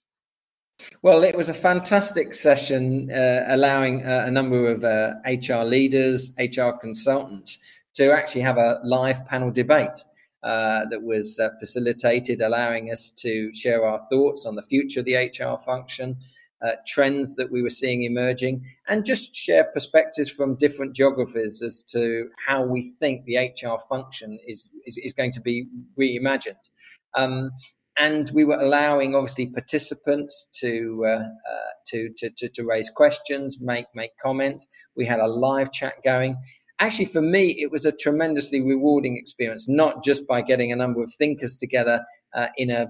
Well, 1.02 1.26
it 1.26 1.36
was 1.36 1.50
a 1.50 1.54
fantastic 1.54 2.34
session, 2.34 3.12
uh, 3.12 3.44
allowing 3.50 4.06
uh, 4.06 4.24
a 4.26 4.32
number 4.32 4.72
of 4.72 4.86
uh, 4.86 5.16
HR 5.26 5.66
leaders, 5.66 6.32
HR 6.40 6.72
consultants 6.80 7.60
to 7.96 8.14
actually 8.14 8.42
have 8.42 8.58
a 8.58 8.80
live 8.84 9.26
panel 9.26 9.52
debate. 9.52 10.00
Uh, 10.44 10.86
that 10.92 11.02
was 11.02 11.40
uh, 11.40 11.50
facilitated, 11.60 12.40
allowing 12.40 12.92
us 12.92 13.10
to 13.10 13.52
share 13.52 13.84
our 13.84 14.00
thoughts 14.12 14.46
on 14.46 14.54
the 14.54 14.62
future 14.62 15.00
of 15.00 15.06
the 15.08 15.16
HR 15.16 15.58
function, 15.58 16.16
uh, 16.64 16.72
trends 16.88 17.36
that 17.36 17.52
we 17.52 17.62
were 17.62 17.70
seeing 17.70 18.04
emerging, 18.04 18.66
and 18.88 19.06
just 19.06 19.36
share 19.36 19.66
perspectives 19.66 20.30
from 20.30 20.56
different 20.56 20.96
geographies 20.96 21.62
as 21.62 21.82
to 21.84 22.30
how 22.48 22.64
we 22.64 22.94
think 23.00 23.26
the 23.26 23.38
HR 23.38 23.78
function 23.90 24.40
is, 24.48 24.70
is, 24.86 24.98
is 24.98 25.14
going 25.14 25.32
to 25.32 25.42
be 25.42 25.68
reimagined. 26.00 26.70
Um, 27.16 27.52
and 27.98 28.30
we 28.32 28.44
were 28.44 28.60
allowing 28.60 29.16
obviously 29.16 29.48
participants 29.48 30.50
to, 30.60 31.06
uh, 31.08 31.10
uh, 31.10 31.72
to, 31.88 32.10
to, 32.18 32.30
to, 32.38 32.50
to 32.50 32.66
raise 32.66 32.90
questions, 32.90 33.58
make, 33.62 33.86
make 33.96 34.12
comments. 34.22 34.68
We 34.98 35.06
had 35.06 35.20
a 35.20 35.28
live 35.28 35.72
chat 35.72 35.94
going 36.04 36.38
actually 36.80 37.06
for 37.06 37.22
me 37.22 37.56
it 37.60 37.72
was 37.72 37.86
a 37.86 37.92
tremendously 37.92 38.62
rewarding 38.62 39.18
experience 39.18 39.68
not 39.68 40.04
just 40.04 40.28
by 40.28 40.42
getting 40.42 40.72
a 40.72 40.76
number 40.76 41.02
of 41.02 41.12
thinkers 41.18 41.58
together 41.58 42.04
uh, 42.36 42.48
in 42.58 42.70
a 42.70 42.88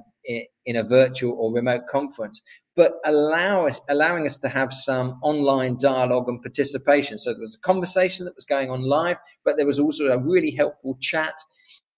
in 0.65 0.75
a 0.75 0.83
virtual 0.83 1.33
or 1.37 1.53
remote 1.53 1.81
conference 1.89 2.41
but 2.75 2.95
allow 3.05 3.67
us, 3.67 3.79
allowing 3.89 4.25
us 4.25 4.37
to 4.37 4.49
have 4.49 4.73
some 4.73 5.17
online 5.23 5.77
dialogue 5.77 6.27
and 6.27 6.41
participation. 6.41 7.17
So 7.17 7.31
there 7.31 7.39
was 7.39 7.55
a 7.55 7.65
conversation 7.65 8.25
that 8.25 8.35
was 8.35 8.45
going 8.45 8.69
on 8.69 8.81
live 8.81 9.17
but 9.43 9.55
there 9.57 9.65
was 9.65 9.79
also 9.79 10.07
a 10.07 10.21
really 10.21 10.51
helpful 10.51 10.97
chat 10.99 11.35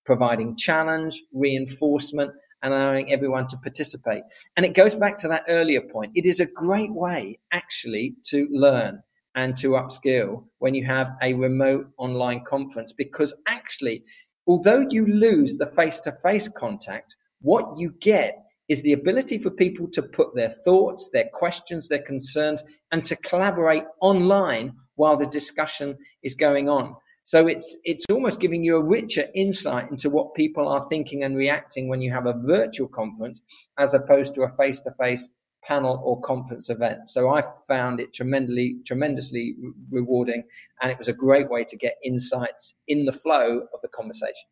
providing 0.05 0.55
challenge 0.55 1.21
reinforcement 1.33 2.31
and 2.63 2.73
allowing 2.73 3.11
everyone 3.11 3.47
to 3.47 3.57
participate. 3.57 4.23
And 4.55 4.65
it 4.65 4.73
goes 4.73 4.95
back 4.95 5.17
to 5.17 5.27
that 5.27 5.43
earlier 5.47 5.81
point. 5.81 6.11
It 6.15 6.25
is 6.25 6.39
a 6.39 6.45
great 6.45 6.93
way 6.93 7.39
actually 7.51 8.15
to 8.29 8.47
learn 8.49 9.03
and 9.37 9.55
to 9.55 9.69
upskill 9.69 10.43
when 10.57 10.73
you 10.73 10.83
have 10.83 11.11
a 11.21 11.33
remote 11.35 11.87
online 11.97 12.43
conference 12.43 12.91
because 12.91 13.33
actually, 13.47 14.03
although 14.47 14.85
you 14.89 15.05
lose 15.05 15.57
the 15.57 15.67
face 15.67 15.99
to 16.01 16.11
face 16.11 16.49
contact, 16.49 17.15
what 17.41 17.77
you 17.77 17.93
get 18.01 18.43
is 18.67 18.81
the 18.81 18.93
ability 18.93 19.37
for 19.37 19.51
people 19.51 19.87
to 19.91 20.01
put 20.01 20.35
their 20.35 20.49
thoughts, 20.49 21.09
their 21.13 21.29
questions, 21.31 21.87
their 21.87 22.01
concerns, 22.01 22.63
and 22.91 23.05
to 23.05 23.15
collaborate 23.15 23.83
online 24.01 24.73
while 24.95 25.15
the 25.15 25.27
discussion 25.27 25.95
is 26.23 26.33
going 26.33 26.67
on. 26.67 26.95
So 27.23 27.45
it's 27.45 27.77
it's 27.83 28.05
almost 28.09 28.39
giving 28.39 28.63
you 28.63 28.77
a 28.77 28.83
richer 28.83 29.25
insight 29.35 29.91
into 29.91 30.09
what 30.09 30.33
people 30.33 30.67
are 30.67 30.87
thinking 30.89 31.23
and 31.23 31.37
reacting 31.37 31.89
when 31.89 32.01
you 32.01 32.11
have 32.11 32.25
a 32.25 32.39
virtual 32.41 32.87
conference 32.87 33.41
as 33.77 33.93
opposed 33.93 34.33
to 34.35 34.43
a 34.43 34.55
face 34.55 34.79
to 34.79 34.91
face 34.99 35.29
panel 35.67 36.01
or 36.03 36.21
conference 36.21 36.69
event. 36.69 37.09
So 37.09 37.29
I 37.29 37.41
found 37.67 37.99
it 37.99 38.13
tremendously 38.13 38.77
tremendously 38.85 39.55
rewarding, 39.89 40.43
and 40.81 40.91
it 40.91 40.97
was 40.97 41.07
a 41.07 41.13
great 41.13 41.49
way 41.49 41.63
to 41.65 41.77
get 41.77 41.95
insights 42.03 42.75
in 42.87 43.05
the 43.05 43.11
flow 43.11 43.61
of 43.73 43.81
the 43.81 43.89
conversation. 43.89 44.49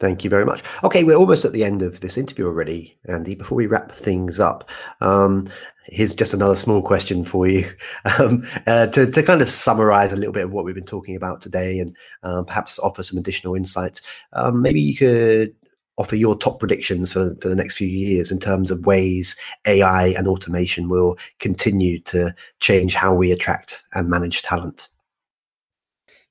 Thank 0.00 0.24
you 0.24 0.30
very 0.30 0.44
much. 0.44 0.64
Okay, 0.82 1.04
we're 1.04 1.16
almost 1.16 1.44
at 1.44 1.52
the 1.52 1.62
end 1.62 1.80
of 1.80 2.00
this 2.00 2.18
interview 2.18 2.46
already, 2.46 2.98
Andy. 3.06 3.36
Before 3.36 3.54
we 3.54 3.68
wrap 3.68 3.92
things 3.92 4.40
up, 4.40 4.68
um, 5.00 5.46
here's 5.84 6.12
just 6.12 6.34
another 6.34 6.56
small 6.56 6.82
question 6.82 7.24
for 7.24 7.46
you 7.46 7.70
um, 8.18 8.44
uh, 8.66 8.88
to, 8.88 9.08
to 9.08 9.22
kind 9.22 9.42
of 9.42 9.48
summarize 9.48 10.12
a 10.12 10.16
little 10.16 10.32
bit 10.32 10.44
of 10.44 10.50
what 10.50 10.64
we've 10.64 10.74
been 10.74 10.84
talking 10.84 11.14
about 11.14 11.40
today 11.40 11.78
and 11.78 11.96
uh, 12.24 12.42
perhaps 12.42 12.80
offer 12.80 13.04
some 13.04 13.16
additional 13.16 13.54
insights. 13.54 14.02
Um, 14.32 14.60
maybe 14.60 14.80
you 14.80 14.96
could 14.96 15.54
offer 16.02 16.16
your 16.16 16.36
top 16.36 16.58
predictions 16.58 17.12
for, 17.12 17.36
for 17.40 17.48
the 17.48 17.54
next 17.54 17.76
few 17.76 17.86
years 17.86 18.32
in 18.32 18.40
terms 18.40 18.72
of 18.72 18.84
ways 18.84 19.36
AI 19.68 20.08
and 20.08 20.26
automation 20.26 20.88
will 20.88 21.16
continue 21.38 22.00
to 22.00 22.34
change 22.58 22.94
how 22.96 23.14
we 23.14 23.30
attract 23.30 23.84
and 23.94 24.10
manage 24.10 24.42
talent. 24.42 24.88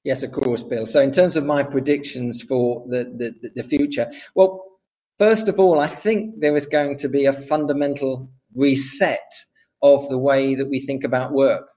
Yes, 0.04 0.24
of 0.24 0.34
course, 0.34 0.62
Bill. 0.62 0.86
So, 0.88 1.00
in 1.00 1.12
terms 1.12 1.38
of 1.38 1.46
my 1.46 1.64
predictions 1.64 2.42
for 2.42 2.86
the, 2.90 3.06
the, 3.42 3.50
the 3.56 3.64
future, 3.64 4.12
well, 4.36 4.62
first 5.18 5.48
of 5.48 5.58
all, 5.58 5.80
I 5.80 5.88
think 5.88 6.42
there 6.42 6.58
is 6.58 6.66
going 6.66 6.98
to 6.98 7.08
be 7.08 7.26
a 7.26 7.34
fundamental 7.34 8.30
reset 8.54 9.32
of 9.82 10.10
the 10.10 10.18
way 10.18 10.54
that 10.56 10.70
we 10.70 10.80
think 10.80 11.06
about 11.06 11.32
work, 11.32 11.70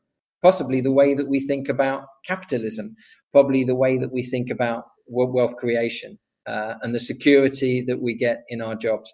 possibly 0.43 0.81
the 0.81 0.93
way 0.93 1.15
that 1.15 1.29
we 1.29 1.39
think 1.39 1.69
about 1.69 2.07
capitalism, 2.27 2.97
probably 3.31 3.63
the 3.63 3.77
way 3.77 3.99
that 3.99 4.13
we 4.13 4.23
think 4.25 4.51
about 4.51 4.85
wealth 5.07 5.57
creation 5.57 6.19
uh, 6.47 6.75
and 6.83 6.95
the 6.95 7.01
security 7.01 7.83
that 7.83 8.01
we 8.01 8.15
get 8.15 8.45
in 8.49 8.61
our 8.61 8.75
jobs. 8.75 9.13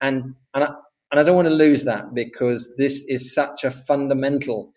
And, 0.00 0.34
and, 0.54 0.64
I, 0.64 0.68
and 1.10 1.20
I 1.20 1.22
don't 1.22 1.36
want 1.36 1.48
to 1.48 1.54
lose 1.54 1.84
that 1.84 2.14
because 2.14 2.70
this 2.76 3.04
is 3.08 3.34
such 3.34 3.64
a 3.64 3.70
fundamental, 3.70 4.72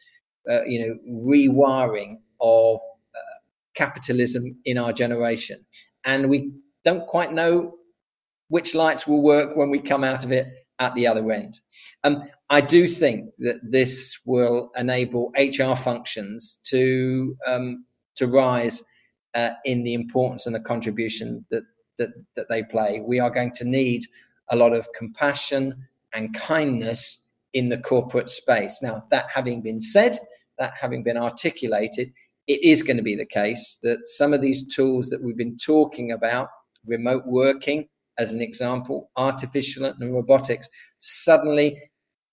uh, 0.50 0.64
you 0.66 0.80
know, 0.80 1.24
rewiring 1.26 2.18
of 2.42 2.80
capitalism 3.74 4.56
in 4.66 4.78
our 4.78 4.94
generation. 4.94 5.66
And 6.06 6.30
we 6.30 6.52
don't 6.84 7.08
quite 7.08 7.32
know 7.32 7.76
which 8.50 8.76
lights 8.76 9.08
will 9.08 9.22
work 9.22 9.56
when 9.56 9.70
we 9.70 9.80
come 9.80 10.04
out 10.04 10.24
of 10.24 10.32
it 10.32 10.48
at 10.80 10.94
the 10.96 11.08
other 11.08 11.32
end. 11.32 11.60
Um, 12.04 12.30
I 12.50 12.62
do 12.62 12.88
think 12.88 13.30
that 13.40 13.60
this 13.64 14.20
will 14.26 14.72
enable 14.76 15.32
HR 15.38 15.76
functions 15.76 16.60
to 16.64 17.36
um, 17.48 17.86
to 18.16 18.28
rise 18.28 18.84
uh, 19.34 19.52
in 19.66 19.84
the 19.84 19.94
importance 19.94 20.46
and 20.46 20.56
the 20.56 20.60
contribution 20.60 21.46
that, 21.50 21.64
that 22.04 22.14
that 22.36 22.50
they 22.50 22.64
play. 22.64 23.02
We 23.02 23.20
are 23.20 23.30
going 23.30 23.52
to 23.54 23.66
need 23.66 24.04
a 24.50 24.56
lot 24.56 24.74
of 24.74 24.88
compassion 24.94 25.88
and 26.14 26.34
kindness 26.36 27.22
in 27.54 27.70
the 27.70 27.78
corporate 27.78 28.30
space. 28.30 28.80
Now, 28.82 29.04
that 29.12 29.26
having 29.34 29.62
been 29.62 29.82
said, 29.82 30.18
that 30.58 30.74
having 30.80 31.04
been 31.04 31.18
articulated, 31.18 32.12
it 32.48 32.64
is 32.64 32.84
going 32.84 32.98
to 32.98 33.04
be 33.04 33.16
the 33.16 33.26
case 33.26 33.80
that 33.84 34.08
some 34.08 34.34
of 34.34 34.42
these 34.42 34.68
tools 34.76 35.10
that 35.10 35.24
we've 35.24 35.38
been 35.38 35.58
talking 35.58 36.12
about, 36.12 36.50
remote 36.86 37.24
working 37.26 37.88
as 38.18 38.34
an 38.34 38.42
example, 38.42 39.10
artificial 39.16 39.86
and 39.86 40.14
robotics, 40.14 40.68
suddenly 41.00 41.80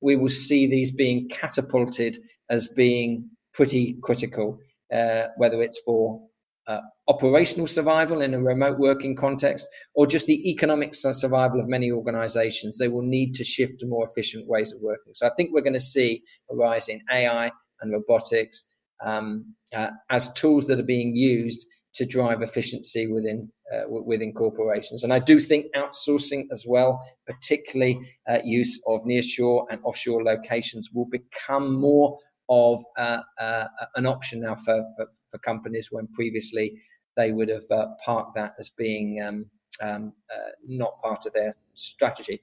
we 0.01 0.17
will 0.17 0.29
see 0.29 0.67
these 0.67 0.91
being 0.91 1.29
catapulted 1.29 2.19
as 2.49 2.69
being 2.69 3.29
pretty 3.53 3.97
critical, 4.03 4.59
uh, 4.93 5.25
whether 5.37 5.63
it's 5.63 5.79
for 5.85 6.21
uh, 6.67 6.81
operational 7.11 7.67
survival 7.67 8.21
in 8.21 8.35
a 8.35 8.41
remote 8.41 8.79
working 8.79 9.17
context 9.17 9.67
or 9.95 10.07
just 10.07 10.27
the 10.27 10.49
economic 10.49 10.95
survival 10.95 11.59
of 11.59 11.67
many 11.67 11.91
organizations. 11.91 12.79
They 12.79 12.87
will 12.87 13.03
need 13.03 13.35
to 13.35 13.43
shift 13.43 13.81
to 13.81 13.87
more 13.87 14.07
efficient 14.07 14.47
ways 14.47 14.73
of 14.73 14.81
working. 14.81 15.13
So 15.15 15.27
I 15.27 15.31
think 15.37 15.51
we're 15.53 15.69
going 15.69 15.73
to 15.73 15.81
see 15.81 16.23
a 16.51 16.55
rise 16.55 16.89
in 16.89 17.01
AI 17.11 17.51
and 17.81 17.93
robotics 17.93 18.65
um, 19.05 19.55
uh, 19.75 19.91
as 20.09 20.33
tools 20.35 20.69
that 20.69 20.79
are 20.79 20.85
being 20.85 21.17
used 21.17 21.67
to 21.95 22.07
drive 22.07 22.43
efficiency 22.43 23.09
within 23.09 23.51
uh, 23.75 23.89
within 23.89 24.33
corporations. 24.33 25.03
And 25.03 25.13
I 25.13 25.19
do 25.19 25.41
think 25.41 25.67
outsourcing 25.75 26.45
as 26.53 26.65
well, 26.67 27.01
particularly 27.27 27.99
uh, 28.29 28.39
use 28.45 28.81
of 28.87 29.01
nearshore 29.03 29.65
and 29.71 29.81
offshore 29.83 30.23
locations, 30.23 30.91
will 30.93 31.07
become 31.07 31.75
more 31.75 32.17
of 32.49 32.85
uh, 32.99 33.21
uh 33.41 33.67
an 33.95 34.07
option 34.07 34.41
now 34.41 34.57
for, 34.57 34.85
for, 34.97 35.07
for, 35.31 35.39
companies 35.39 35.89
when 35.93 36.09
previously 36.09 36.73
they 37.21 37.33
would 37.33 37.51
have 37.51 37.71
uh, 37.71 37.87
parked 38.03 38.35
that 38.35 38.55
as 38.59 38.71
being 38.71 39.21
um, 39.23 39.47
um, 39.83 40.13
uh, 40.35 40.51
not 40.67 41.01
part 41.03 41.27
of 41.27 41.33
their 41.35 41.53
strategy. 41.75 42.41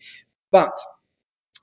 But 0.51 0.77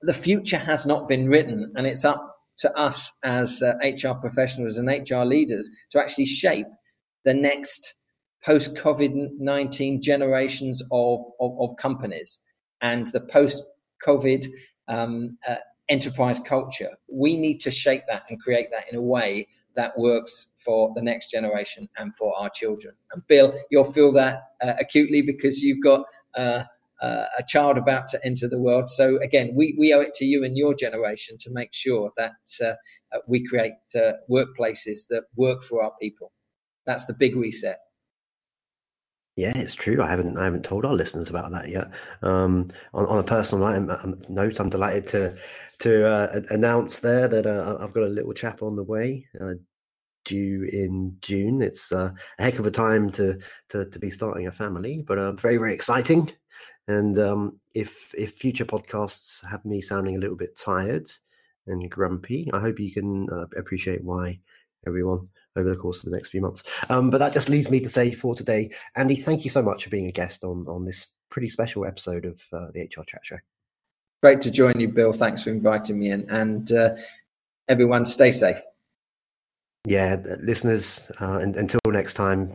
the 0.03 0.14
future 0.14 0.59
has 0.59 0.85
not 0.85 1.09
been 1.09 1.29
written, 1.29 1.72
and 1.77 1.87
it's 1.87 2.05
up 2.05 2.22
to 2.59 2.77
us 2.77 3.12
as 3.22 3.62
uh, 3.62 3.74
HR 3.83 4.14
professionals 4.14 4.79
and 4.79 4.88
HR 4.88 5.24
leaders 5.24 5.70
to 5.90 6.00
actually 6.00 6.27
shape 6.27 6.66
the 7.24 7.35
next 7.35 7.94
post 8.44 8.74
COVID 8.74 9.31
19 9.38 10.03
generations 10.03 10.83
of, 10.92 11.20
of, 11.40 11.53
of, 11.59 11.77
companies 11.77 12.40
and 12.83 13.07
the 13.09 13.20
post 13.20 13.64
COVID 14.07 14.46
um, 14.88 15.38
uh, 15.48 15.57
enterprise 15.88 16.38
culture. 16.38 16.90
We 17.11 17.37
need 17.37 17.59
to 17.61 17.70
shape 17.70 18.03
that 18.09 18.24
and 18.29 18.40
create 18.40 18.68
that 18.72 18.85
in 18.90 18.96
a 18.98 19.03
way 19.03 19.48
that 19.76 19.98
works 19.98 20.48
for 20.56 20.92
the 20.94 21.02
next 21.02 21.30
generation 21.30 21.88
and 21.98 22.14
for 22.16 22.37
our 22.38 22.50
children. 22.50 22.94
And 23.12 23.26
Bill, 23.26 23.54
you'll 23.70 23.92
feel 23.92 24.12
that 24.12 24.42
uh, 24.62 24.74
acutely 24.78 25.22
because 25.22 25.62
you've 25.62 25.82
got 25.82 26.04
uh, 26.37 26.64
uh, 27.02 27.26
a 27.38 27.42
child 27.42 27.76
about 27.76 28.08
to 28.08 28.24
enter 28.24 28.48
the 28.48 28.60
world. 28.60 28.88
So 28.88 29.18
again, 29.22 29.52
we, 29.54 29.74
we 29.78 29.92
owe 29.92 30.00
it 30.00 30.14
to 30.14 30.24
you 30.24 30.44
and 30.44 30.56
your 30.56 30.74
generation 30.74 31.37
to 31.40 31.50
make 31.50 31.72
sure 31.72 32.10
that 32.16 32.32
uh, 32.62 32.74
uh, 33.12 33.18
we 33.26 33.46
create 33.46 33.72
uh, 33.94 34.12
workplaces 34.30 35.06
that 35.10 35.24
work 35.37 35.62
for 35.62 35.82
our 35.82 35.92
people. 36.00 36.32
That's 36.87 37.06
the 37.06 37.14
big 37.14 37.37
reset. 37.37 37.78
Yeah, 39.37 39.52
it's 39.56 39.74
true. 39.74 40.00
I 40.00 40.08
haven't 40.08 40.38
I 40.38 40.44
haven't 40.44 40.64
told 40.64 40.84
our 40.84 40.94
listeners 40.94 41.28
about 41.28 41.50
that 41.50 41.68
yet. 41.68 41.90
Um, 42.22 42.68
on, 42.92 43.04
on, 43.06 43.18
a 43.18 43.24
personal 43.24 43.68
note, 44.28 44.60
I'm 44.60 44.70
delighted 44.70 45.08
to 45.08 45.37
to 45.85 46.07
uh, 46.07 46.40
announce 46.49 47.01
there 47.01 47.29
that 47.29 47.47
uh, 47.47 47.77
I've 47.79 47.92
got 47.92 48.05
a 48.05 48.09
little 48.09 48.33
chap 48.33 48.62
on 48.62 48.75
the 48.75 48.83
way 48.83 49.27
due 50.25 50.66
in 50.73 51.14
June. 51.20 51.61
It's 51.61 51.92
uh, 51.92 52.11
a 52.38 52.42
heck 52.42 52.59
of 52.59 52.64
a 52.64 52.70
time 52.70 53.11
to, 53.12 53.38
to, 53.68 53.85
to 53.90 53.99
be 53.99 54.11
starting 54.11 54.47
a 54.47 54.53
family, 54.53 55.05
but 55.07 55.18
uh, 55.18 55.33
very 55.33 55.59
very 55.59 55.75
exciting. 55.75 56.33
And 56.88 57.18
um, 57.18 57.61
if 57.75 58.14
if 58.14 58.33
future 58.33 58.64
podcasts 58.64 59.47
have 59.47 59.62
me 59.66 59.83
sounding 59.83 60.16
a 60.16 60.18
little 60.18 60.37
bit 60.37 60.57
tired 60.57 61.11
and 61.66 61.90
grumpy, 61.90 62.49
I 62.55 62.61
hope 62.61 62.81
you 62.81 62.92
can 62.92 63.29
uh, 63.31 63.47
appreciate 63.57 64.03
why 64.03 64.40
everyone 64.87 65.29
over 65.55 65.68
the 65.68 65.77
course 65.77 65.99
of 65.99 66.11
the 66.11 66.16
next 66.16 66.29
few 66.29 66.40
months. 66.40 66.62
Um, 66.88 67.11
but 67.11 67.18
that 67.18 67.35
just 67.35 67.51
leaves 67.51 67.70
me 67.70 67.81
to 67.81 67.88
say 67.90 68.11
for 68.11 68.35
today, 68.35 68.70
Andy, 68.97 69.16
thank 69.16 69.44
you 69.44 69.51
so 69.51 69.62
much 69.62 69.85
for 69.85 69.90
being 69.90 70.07
a 70.07 70.12
guest 70.12 70.44
on 70.44 70.66
on 70.66 70.87
this 70.87 71.09
pretty 71.29 71.51
special 71.51 71.85
episode 71.85 72.25
of 72.25 72.40
uh, 72.55 72.68
the 72.73 72.83
HR 72.85 73.05
Chat 73.07 73.20
Show. 73.23 73.37
Great 74.24 74.40
to 74.40 74.50
join 74.50 74.80
you, 74.80 74.88
Bill. 74.88 75.12
Thanks 75.12 75.42
for 75.42 75.50
inviting 75.50 75.98
me 75.98 76.10
in, 76.10 76.26
and 76.30 76.72
uh, 76.72 76.96
everyone, 77.68 78.06
stay 78.06 78.30
safe. 78.30 78.56
Yeah, 79.87 80.16
listeners, 80.40 81.12
uh, 81.20 81.40
and, 81.42 81.54
until 81.56 81.80
next 81.88 82.14
time, 82.14 82.54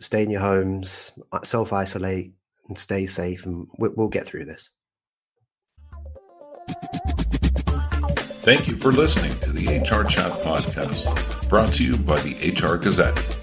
stay 0.00 0.22
in 0.22 0.30
your 0.30 0.40
homes, 0.40 1.12
self 1.44 1.70
isolate, 1.74 2.32
and 2.66 2.78
stay 2.78 3.04
safe, 3.04 3.44
and 3.44 3.68
we'll 3.76 4.08
get 4.08 4.24
through 4.24 4.46
this. 4.46 4.70
Thank 8.40 8.66
you 8.66 8.76
for 8.78 8.90
listening 8.90 9.38
to 9.40 9.52
the 9.52 9.66
HR 9.80 10.04
Chat 10.04 10.32
Podcast, 10.40 11.46
brought 11.50 11.74
to 11.74 11.84
you 11.84 11.98
by 11.98 12.18
the 12.20 12.54
HR 12.58 12.78
Gazette. 12.78 13.41